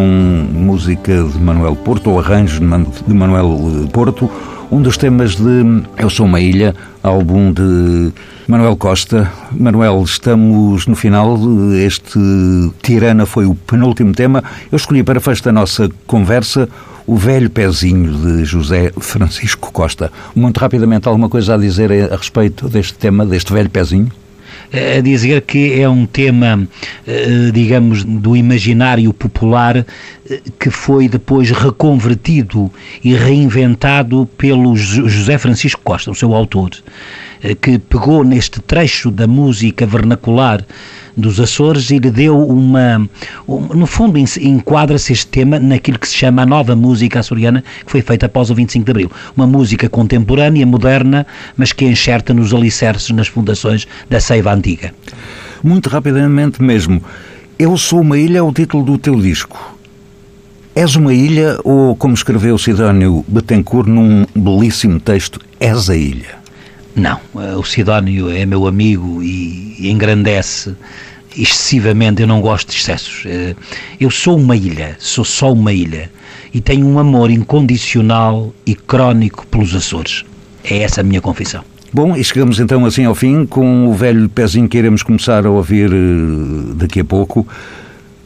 música 0.54 1.24
de 1.24 1.39
Manuel 1.39 1.76
Porto, 1.76 2.12
ou 2.12 2.20
arranjo 2.20 2.60
de 2.60 2.66
Man- 2.66 2.86
de 3.08 3.14
Manuel 3.14 3.88
Porto, 3.91 4.30
um 4.74 4.82
dos 4.82 4.97
temas 4.97 5.36
de 5.36 5.84
Eu 5.99 6.09
Sou 6.09 6.26
uma 6.26 6.39
Ilha, 6.39 6.76
álbum 7.03 7.53
de 7.53 8.11
Manuel 8.47 8.76
Costa. 8.76 9.32
Manuel, 9.51 10.01
estamos 10.03 10.88
no 10.88 10.95
final, 10.95 11.38
este 11.76 12.19
Tirana 12.82 13.28
foi 13.28 13.45
o 13.45 13.53
penúltimo 13.53 14.13
tema. 14.13 14.43
Eu 14.71 14.76
escolhi 14.76 15.03
para 15.03 15.19
festa 15.19 15.49
da 15.49 15.59
nossa 15.59 15.88
conversa 16.07 16.67
o 17.05 17.15
Velho 17.15 17.51
Pezinho 17.51 18.13
de 18.13 18.45
José 18.45 18.91
Francisco 18.99 19.71
Costa. 19.71 20.11
Muito 20.34 20.57
rapidamente, 20.57 21.07
alguma 21.07 21.30
coisa 21.30 21.53
a 21.53 21.57
dizer 21.57 21.91
a 22.11 22.15
respeito 22.15 22.67
deste 22.67 22.95
tema, 22.95 23.28
deste 23.28 23.53
Velho 23.53 23.69
Pezinho? 23.69 24.11
A 24.74 25.01
dizer 25.01 25.41
que 25.41 25.80
é 25.80 25.88
um 25.88 26.05
tema, 26.05 26.67
eh, 27.07 27.51
digamos, 27.53 28.03
do 28.03 28.36
imaginário 28.36 29.13
popular 29.13 29.78
eh, 29.78 30.41
que 30.59 30.69
foi 30.71 31.07
depois 31.07 31.51
reconvertido 31.51 32.71
e 33.03 33.13
reinventado 33.15 34.28
pelo 34.38 34.76
Jo- 34.76 35.07
José 35.07 35.38
Francisco 35.38 35.82
Costa, 35.84 36.09
o 36.09 36.15
seu 36.15 36.34
autor, 36.34 36.71
eh, 36.74 36.82
que 37.62 37.78
pegou 37.78 38.24
neste 38.24 38.62
trecho 38.62 39.12
da 39.12 39.28
música 39.28 39.86
vernacular 39.86 40.64
dos 41.16 41.39
Açores 41.39 41.91
e 41.91 42.00
lhe 42.00 42.10
deu 42.10 42.39
uma. 42.48 43.08
um- 43.48 43.68
no 43.76 43.86
fundo, 43.86 44.18
en- 44.18 44.26
enquadra-se 44.41 45.14
este 45.14 45.28
tema 45.28 45.60
naquilo 45.60 46.00
que 46.00 46.08
se 46.08 46.16
chama 46.16 46.41
a 46.41 46.46
nova 46.46 46.76
música 46.76 47.20
açoriana, 47.20 47.64
que 47.86 47.91
foi 47.91 48.02
feita 48.02 48.26
após 48.26 48.50
o 48.50 48.56
25 48.56 48.86
de 48.86 48.91
Abril. 48.91 49.12
Uma 49.36 49.46
música 49.46 49.88
contemporânea, 49.89 50.66
moderna, 50.66 51.28
mas 51.58 51.72
que 51.72 51.86
enxerta 51.86 52.34
nos 52.34 52.54
alicerces, 52.54 53.10
nas 53.12 53.28
fundações 53.28 53.88
da 54.10 54.20
Seiva 54.20 54.54
Antiga. 54.54 54.94
Muito 55.64 55.89
rapidamente 55.89 56.62
mesmo. 56.64 57.04
Eu 57.60 57.78
sou 57.78 58.02
uma 58.02 58.18
ilha 58.18 58.39
é 58.39 58.41
o 58.41 58.52
título 58.52 58.84
do 58.84 58.98
teu 58.98 59.20
disco. 59.22 59.76
És 60.76 60.96
uma 60.96 61.14
ilha 61.14 61.60
ou, 61.64 61.96
como 61.96 62.16
escreveu 62.16 62.58
Sidónio 62.58 63.24
Betancourt 63.28 63.88
num 63.88 64.26
belíssimo 64.36 65.00
texto, 65.00 65.39
és 65.60 65.88
a 65.89 65.96
ilha? 65.96 66.43
Não, 66.96 67.20
eh, 67.36 67.56
o 67.56 67.64
Sidónio 67.64 68.30
é 68.30 68.46
meu 68.46 68.68
amigo 68.68 69.22
e, 69.24 69.89
engrandece 69.89 70.76
excessivamente, 71.36 72.22
eu 72.22 72.28
não 72.28 72.39
gosto 72.41 72.70
de 72.70 72.78
excessos. 72.78 73.24
Eh, 73.26 73.56
Eu 74.00 74.12
sou 74.12 74.38
uma 74.38 74.56
ilha, 74.56 74.96
sou 75.00 75.26
só 75.26 75.52
uma 75.52 75.74
ilha 75.74 76.12
e 76.54 76.62
tenho 76.62 76.86
um 76.86 77.00
amor 77.00 77.32
incondicional 77.32 78.54
e 78.66 78.76
crónico 78.76 79.46
pelos 79.48 79.74
Açores. 79.74 80.24
É 80.64 80.80
essa 80.84 81.02
a 81.02 81.04
minha 81.04 81.20
confissão. 81.22 81.64
Bom, 81.91 82.16
e 82.16 82.24
chegamos 82.24 82.60
então 82.60 82.86
assim 82.86 83.06
ao 83.06 83.16
fim 83.16 83.46
com 83.46 83.88
o 83.88 83.94
velho 83.94 84.28
pezinho 84.30 84.68
que 84.68 84.78
iremos 84.78 85.04
começar 85.04 85.46
a 85.46 85.50
ouvir 85.50 85.91
eh, 85.91 86.74
daqui 86.76 87.00
a 87.00 87.06
pouco. 87.06 87.48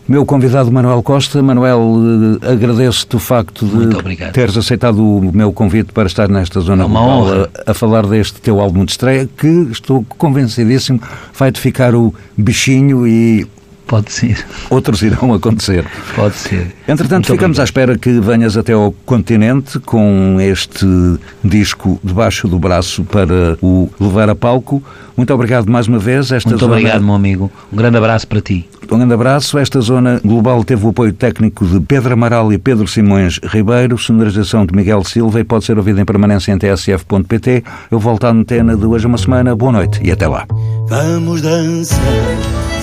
Meu 0.07 0.25
convidado 0.25 0.71
Manuel 0.71 1.03
Costa. 1.03 1.43
Manuel, 1.43 2.39
eh, 2.41 2.51
agradeço-te 2.53 3.17
o 3.17 3.19
facto 3.19 3.65
de 3.65 4.31
teres 4.31 4.55
aceitado 4.55 5.03
o 5.03 5.35
meu 5.35 5.51
convite 5.51 5.91
para 5.91 6.07
estar 6.07 6.29
nesta 6.29 6.61
zona 6.61 6.85
É 6.85 6.87
global 6.87 7.49
a, 7.65 7.71
a 7.71 7.73
falar 7.73 8.07
deste 8.07 8.39
teu 8.39 8.61
álbum 8.61 8.85
de 8.85 8.91
estreia, 8.91 9.27
que 9.37 9.47
estou 9.69 10.05
convencidíssimo 10.17 11.01
vai-te 11.37 11.59
ficar 11.59 11.93
o 11.93 12.13
bichinho 12.37 13.05
e 13.05 13.45
Pode 13.87 14.11
ser, 14.11 14.45
outros 14.69 15.01
irão 15.01 15.33
acontecer. 15.33 15.85
pode 16.15 16.35
ser. 16.35 16.75
Entretanto, 16.87 17.27
Muito 17.29 17.33
ficamos 17.33 17.59
à 17.59 17.63
obrigado. 17.63 17.65
espera 17.65 17.97
que 17.97 18.19
venhas 18.19 18.57
até 18.57 18.73
ao 18.73 18.91
continente 19.05 19.79
com 19.79 20.37
este 20.41 20.85
disco 21.43 21.97
debaixo 22.03 22.47
do 22.49 22.59
braço 22.59 23.03
para 23.05 23.57
o 23.61 23.89
levar 23.99 24.29
a 24.29 24.35
palco. 24.35 24.83
Muito 25.15 25.33
obrigado 25.33 25.69
mais 25.71 25.87
uma 25.87 25.97
vez. 25.99 26.31
Esta 26.31 26.49
Muito 26.49 26.59
zona, 26.59 26.73
obrigado, 26.73 27.01
meu 27.03 27.13
amigo. 27.15 27.51
Um 27.71 27.75
grande 27.77 27.97
abraço 27.97 28.27
para 28.27 28.41
ti. 28.41 28.67
Um 28.91 28.97
grande 28.97 29.13
abraço. 29.13 29.57
Esta 29.57 29.79
zona 29.81 30.19
global 30.23 30.63
teve 30.63 30.85
o 30.85 30.89
apoio 30.89 31.11
técnico 31.13 31.65
de 31.65 31.79
Pedro 31.79 32.13
Amaral 32.13 32.51
e 32.53 32.57
Pedro 32.57 32.87
Simões 32.87 33.39
Ribeiro, 33.43 33.97
sonorização 33.97 34.65
de 34.65 34.75
Miguel 34.75 35.03
Silva 35.05 35.39
e 35.39 35.43
pode 35.45 35.63
ser 35.65 35.77
ouvida 35.77 36.01
em 36.01 36.05
permanência 36.05 36.51
em 36.51 36.57
tsf.pt. 36.57 37.63
Eu 37.89 37.99
volto 37.99 38.25
à 38.25 38.29
antena 38.31 38.75
de 38.75 38.85
hoje 38.85 39.05
a 39.05 39.07
uma 39.07 39.17
semana. 39.17 39.55
Boa 39.55 39.71
noite 39.71 39.99
e 40.03 40.11
até 40.11 40.27
lá. 40.27 40.45
Vamos 40.89 41.41
dançar, 41.41 41.97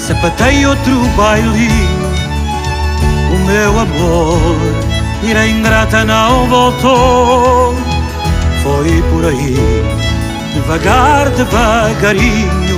sapatei 0.06 0.66
outro 0.66 1.00
baile. 1.16 1.70
O 3.32 3.38
meu 3.46 3.80
amor, 3.80 4.60
ira 5.22 5.46
ingrata 5.46 6.04
não 6.04 6.46
voltou. 6.46 7.74
Foi 8.62 9.02
por 9.10 9.24
aí, 9.24 9.56
devagar, 10.52 11.30
devagarinho. 11.30 12.74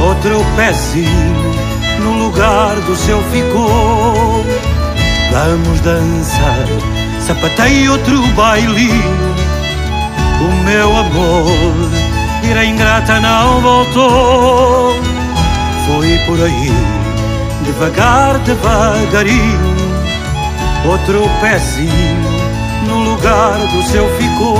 Outro 0.00 0.44
pezinho 0.56 1.54
no 1.98 2.24
lugar 2.24 2.76
do 2.76 2.94
seu 2.96 3.20
ficou. 3.32 4.44
Vamos 5.32 5.80
dançar, 5.80 6.66
sapatei 7.20 7.88
outro 7.88 8.24
bailinho. 8.28 9.34
O 10.40 10.64
meu 10.64 10.96
amor, 10.96 11.90
ira 12.48 12.64
ingrata 12.64 13.18
não 13.20 13.60
voltou. 13.60 15.09
Foi 15.92 16.16
por 16.24 16.40
aí, 16.40 16.70
devagar, 17.64 18.38
devagarinho. 18.44 19.76
Outro 20.88 21.28
pezinho 21.40 22.30
no 22.86 23.10
lugar 23.10 23.58
do 23.58 23.82
seu 23.82 24.08
ficou. 24.16 24.56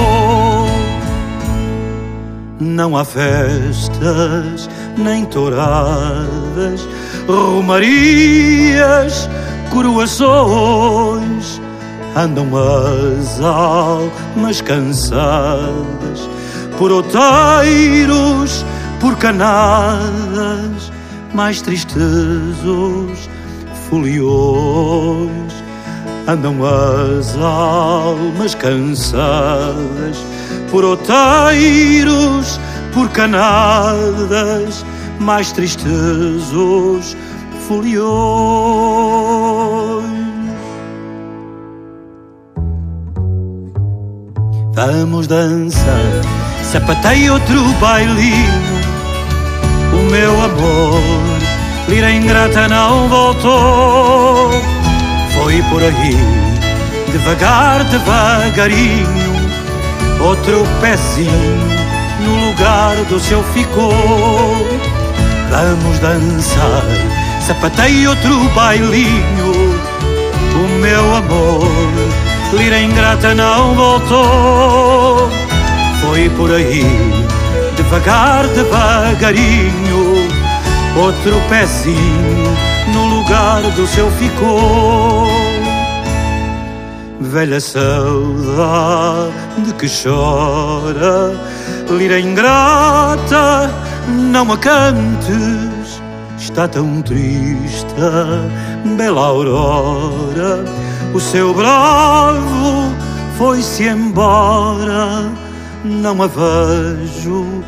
Não 2.59 2.97
há 2.97 3.05
festas, 3.05 4.69
nem 4.99 5.25
touradas, 5.25 6.89
romarias, 7.29 9.31
coroações. 9.71 11.61
Andam 12.17 12.49
as 12.57 13.41
almas 13.41 14.61
cansadas 14.61 16.29
por 16.77 16.91
outeiros, 16.91 18.67
por 18.99 19.15
canadas, 19.17 20.91
mais 21.35 21.61
tristes 21.63 21.97
os 22.65 23.29
foliões. 23.89 25.53
Andam 26.27 26.57
as 26.65 27.37
almas 27.37 28.55
cansadas 28.55 30.25
por 30.71 30.85
outeiros, 30.85 32.61
por 32.95 33.09
canadas, 33.11 34.85
mais 35.19 35.51
tristes 35.53 36.53
os 36.53 37.17
foliões. 37.67 38.11
Vamos 44.73 45.27
dançar, 45.27 46.23
sapateia 46.63 47.33
outro 47.35 47.61
bailinho. 47.81 48.80
O 49.93 50.11
meu 50.11 50.33
amor, 50.43 51.01
lira 51.89 52.11
ingrata 52.11 52.69
não 52.69 53.09
voltou. 53.09 54.51
Foi 55.35 55.63
por 55.71 55.83
aí, 55.83 56.17
devagar, 57.13 57.85
devagarinho. 57.85 59.31
Outro 60.21 60.65
pezinho 60.81 61.81
no 62.21 62.47
lugar 62.49 62.97
do 63.09 63.19
seu 63.19 63.43
ficou. 63.55 63.93
Vamos 65.51 65.99
dançar, 65.99 66.85
sapateia 67.41 68.11
outro 68.11 68.49
bailinho. 68.55 69.81
O 70.55 70.69
meu 70.81 71.17
amor, 71.17 71.69
lira 72.53 72.81
ingrata 72.81 73.35
não 73.35 73.75
voltou. 73.75 75.31
Foi 76.01 76.29
por 76.31 76.53
aí, 76.53 76.85
devagar, 77.91 78.47
devagarinho. 78.47 80.31
Outro 80.97 81.41
pezinho 81.49 82.57
no 82.95 83.17
lugar 83.17 83.63
do 83.63 83.85
seu 83.89 84.09
ficou. 84.13 85.27
Velha 87.21 87.61
saudade 87.61 89.33
que 89.79 89.89
chora, 89.89 91.37
lira 91.91 92.21
ingrata, 92.21 93.71
não 94.09 94.53
a 94.53 94.57
cantes, 94.57 96.01
está 96.39 96.69
tão 96.69 97.03
triste, 97.03 97.95
bela 98.97 99.27
aurora. 99.27 100.65
O 101.13 101.21
seu 101.21 101.53
bravo 101.53 102.95
foi-se 103.37 103.89
embora, 103.89 105.29
não 105.85 106.23
a 106.23 106.27
vejo 106.27 107.65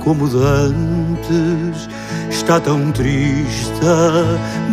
como 0.00 0.28
dantes. 0.28 1.88
Está 2.28 2.60
tão 2.60 2.90
triste, 2.92 3.72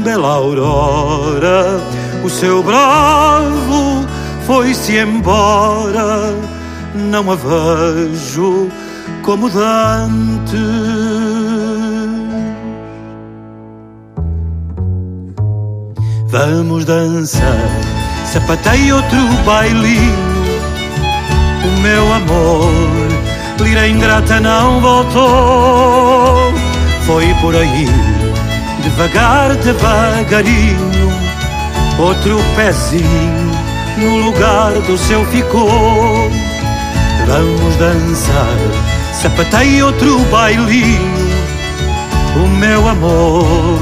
bela 0.03 0.29
aurora. 0.35 1.79
O 2.23 2.29
seu 2.29 2.63
bravo 2.63 4.05
foi-se 4.45 4.97
embora, 4.97 6.33
não 6.95 7.31
a 7.31 7.35
vejo 7.35 8.69
como 9.23 9.49
dantes. 9.49 10.97
Vamos 16.29 16.85
dançar, 16.85 17.69
sapateia 18.25 18.95
outro 18.95 19.17
bailinho. 19.45 20.27
O 21.65 21.81
meu 21.81 22.13
amor, 22.13 23.06
lira 23.77 23.87
ingrata 23.89 24.39
não 24.39 24.81
voltou. 24.81 26.51
Foi 27.05 27.31
por 27.41 27.55
aí, 27.55 27.85
devagar, 28.81 29.55
devagarinho. 29.55 31.11
Outro 31.99 32.39
pezinho 32.55 33.51
no 33.97 34.17
lugar 34.25 34.71
do 34.81 34.97
seu 34.97 35.23
ficou. 35.27 36.31
Vamos 37.27 37.75
dançar, 37.75 38.57
sapateia 39.13 39.85
outro 39.85 40.19
bailinho. 40.31 41.27
O 42.35 42.47
meu 42.47 42.87
amor, 42.87 43.79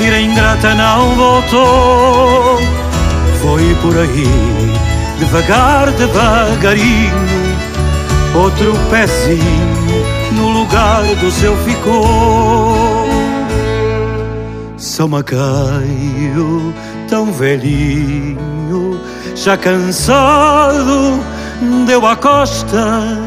lira 0.00 0.20
ingrata 0.20 0.74
não 0.74 1.14
voltou. 1.14 2.58
Foi 3.40 3.76
por 3.82 3.96
aí, 3.96 4.72
devagar, 5.20 5.92
devagarinho. 5.92 7.47
Outro 8.34 8.72
pezinho 8.90 10.04
no 10.32 10.48
lugar 10.50 11.02
do 11.16 11.30
seu 11.30 11.56
ficou. 11.64 13.08
São 14.76 15.08
Macaio, 15.08 16.72
tão 17.08 17.32
velhinho, 17.32 19.00
já 19.34 19.56
cansado, 19.56 21.20
deu 21.86 22.06
à 22.06 22.14
costa. 22.16 23.18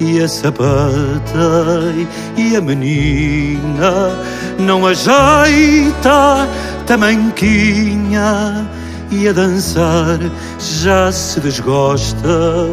E 0.00 0.20
a 0.20 0.28
sapata 0.28 1.94
e 2.36 2.56
a 2.56 2.60
menina 2.60 4.18
não 4.58 4.84
ajeita, 4.86 6.48
tamanquinha 6.84 8.68
e 9.10 9.28
a 9.28 9.32
dançar 9.32 10.18
já 10.58 11.12
se 11.12 11.38
desgosta. 11.38 12.68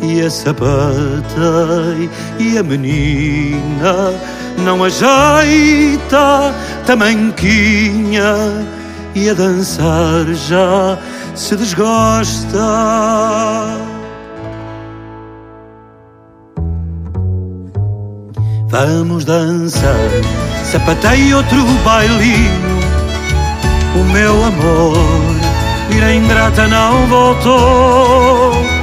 E 0.00 0.22
a 0.22 0.30
sapata 0.30 1.94
e 2.38 2.56
a 2.56 2.62
menina 2.62 4.14
não 4.58 4.84
ajeita, 4.84 6.54
tamanquinha 6.86 8.34
e 9.14 9.28
a 9.28 9.34
dançar 9.34 10.24
já 10.34 10.98
se 11.34 11.56
desgosta. 11.56 12.58
Vamos 18.70 19.24
dançar, 19.24 20.10
sapateia 20.64 21.38
outro 21.38 21.64
bailinho. 21.84 22.78
O 23.96 24.04
meu 24.12 24.44
amor, 24.44 24.96
ira 25.90 26.14
ingrata 26.14 26.68
não 26.68 27.06
voltou. 27.06 28.77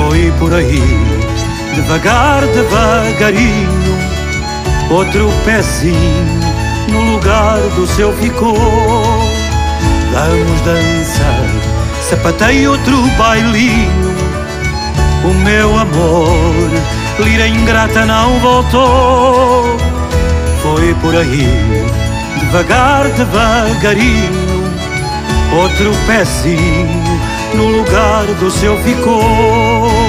Foi 0.00 0.32
por 0.38 0.54
aí, 0.54 0.82
devagar, 1.74 2.40
devagarinho. 2.46 3.98
Outro 4.90 5.30
pezinho 5.44 6.40
no 6.88 7.12
lugar 7.12 7.58
do 7.76 7.86
seu 7.86 8.10
ficou. 8.14 8.56
Vamos 10.10 10.60
dançar, 10.62 11.44
sapateia 12.08 12.70
outro 12.70 12.96
bailinho. 13.18 14.16
O 15.22 15.34
meu 15.44 15.78
amor, 15.78 16.70
lira 17.18 17.46
ingrata 17.46 18.06
não 18.06 18.38
voltou. 18.40 19.76
Foi 20.62 20.94
por 21.02 21.14
aí, 21.14 21.46
devagar, 22.40 23.04
devagarinho. 23.10 24.50
Outro 25.52 25.92
pezinho 26.06 27.29
no 27.54 27.68
lugar 27.68 28.26
do 28.38 28.50
seu 28.50 28.76
ficou. 28.78 29.99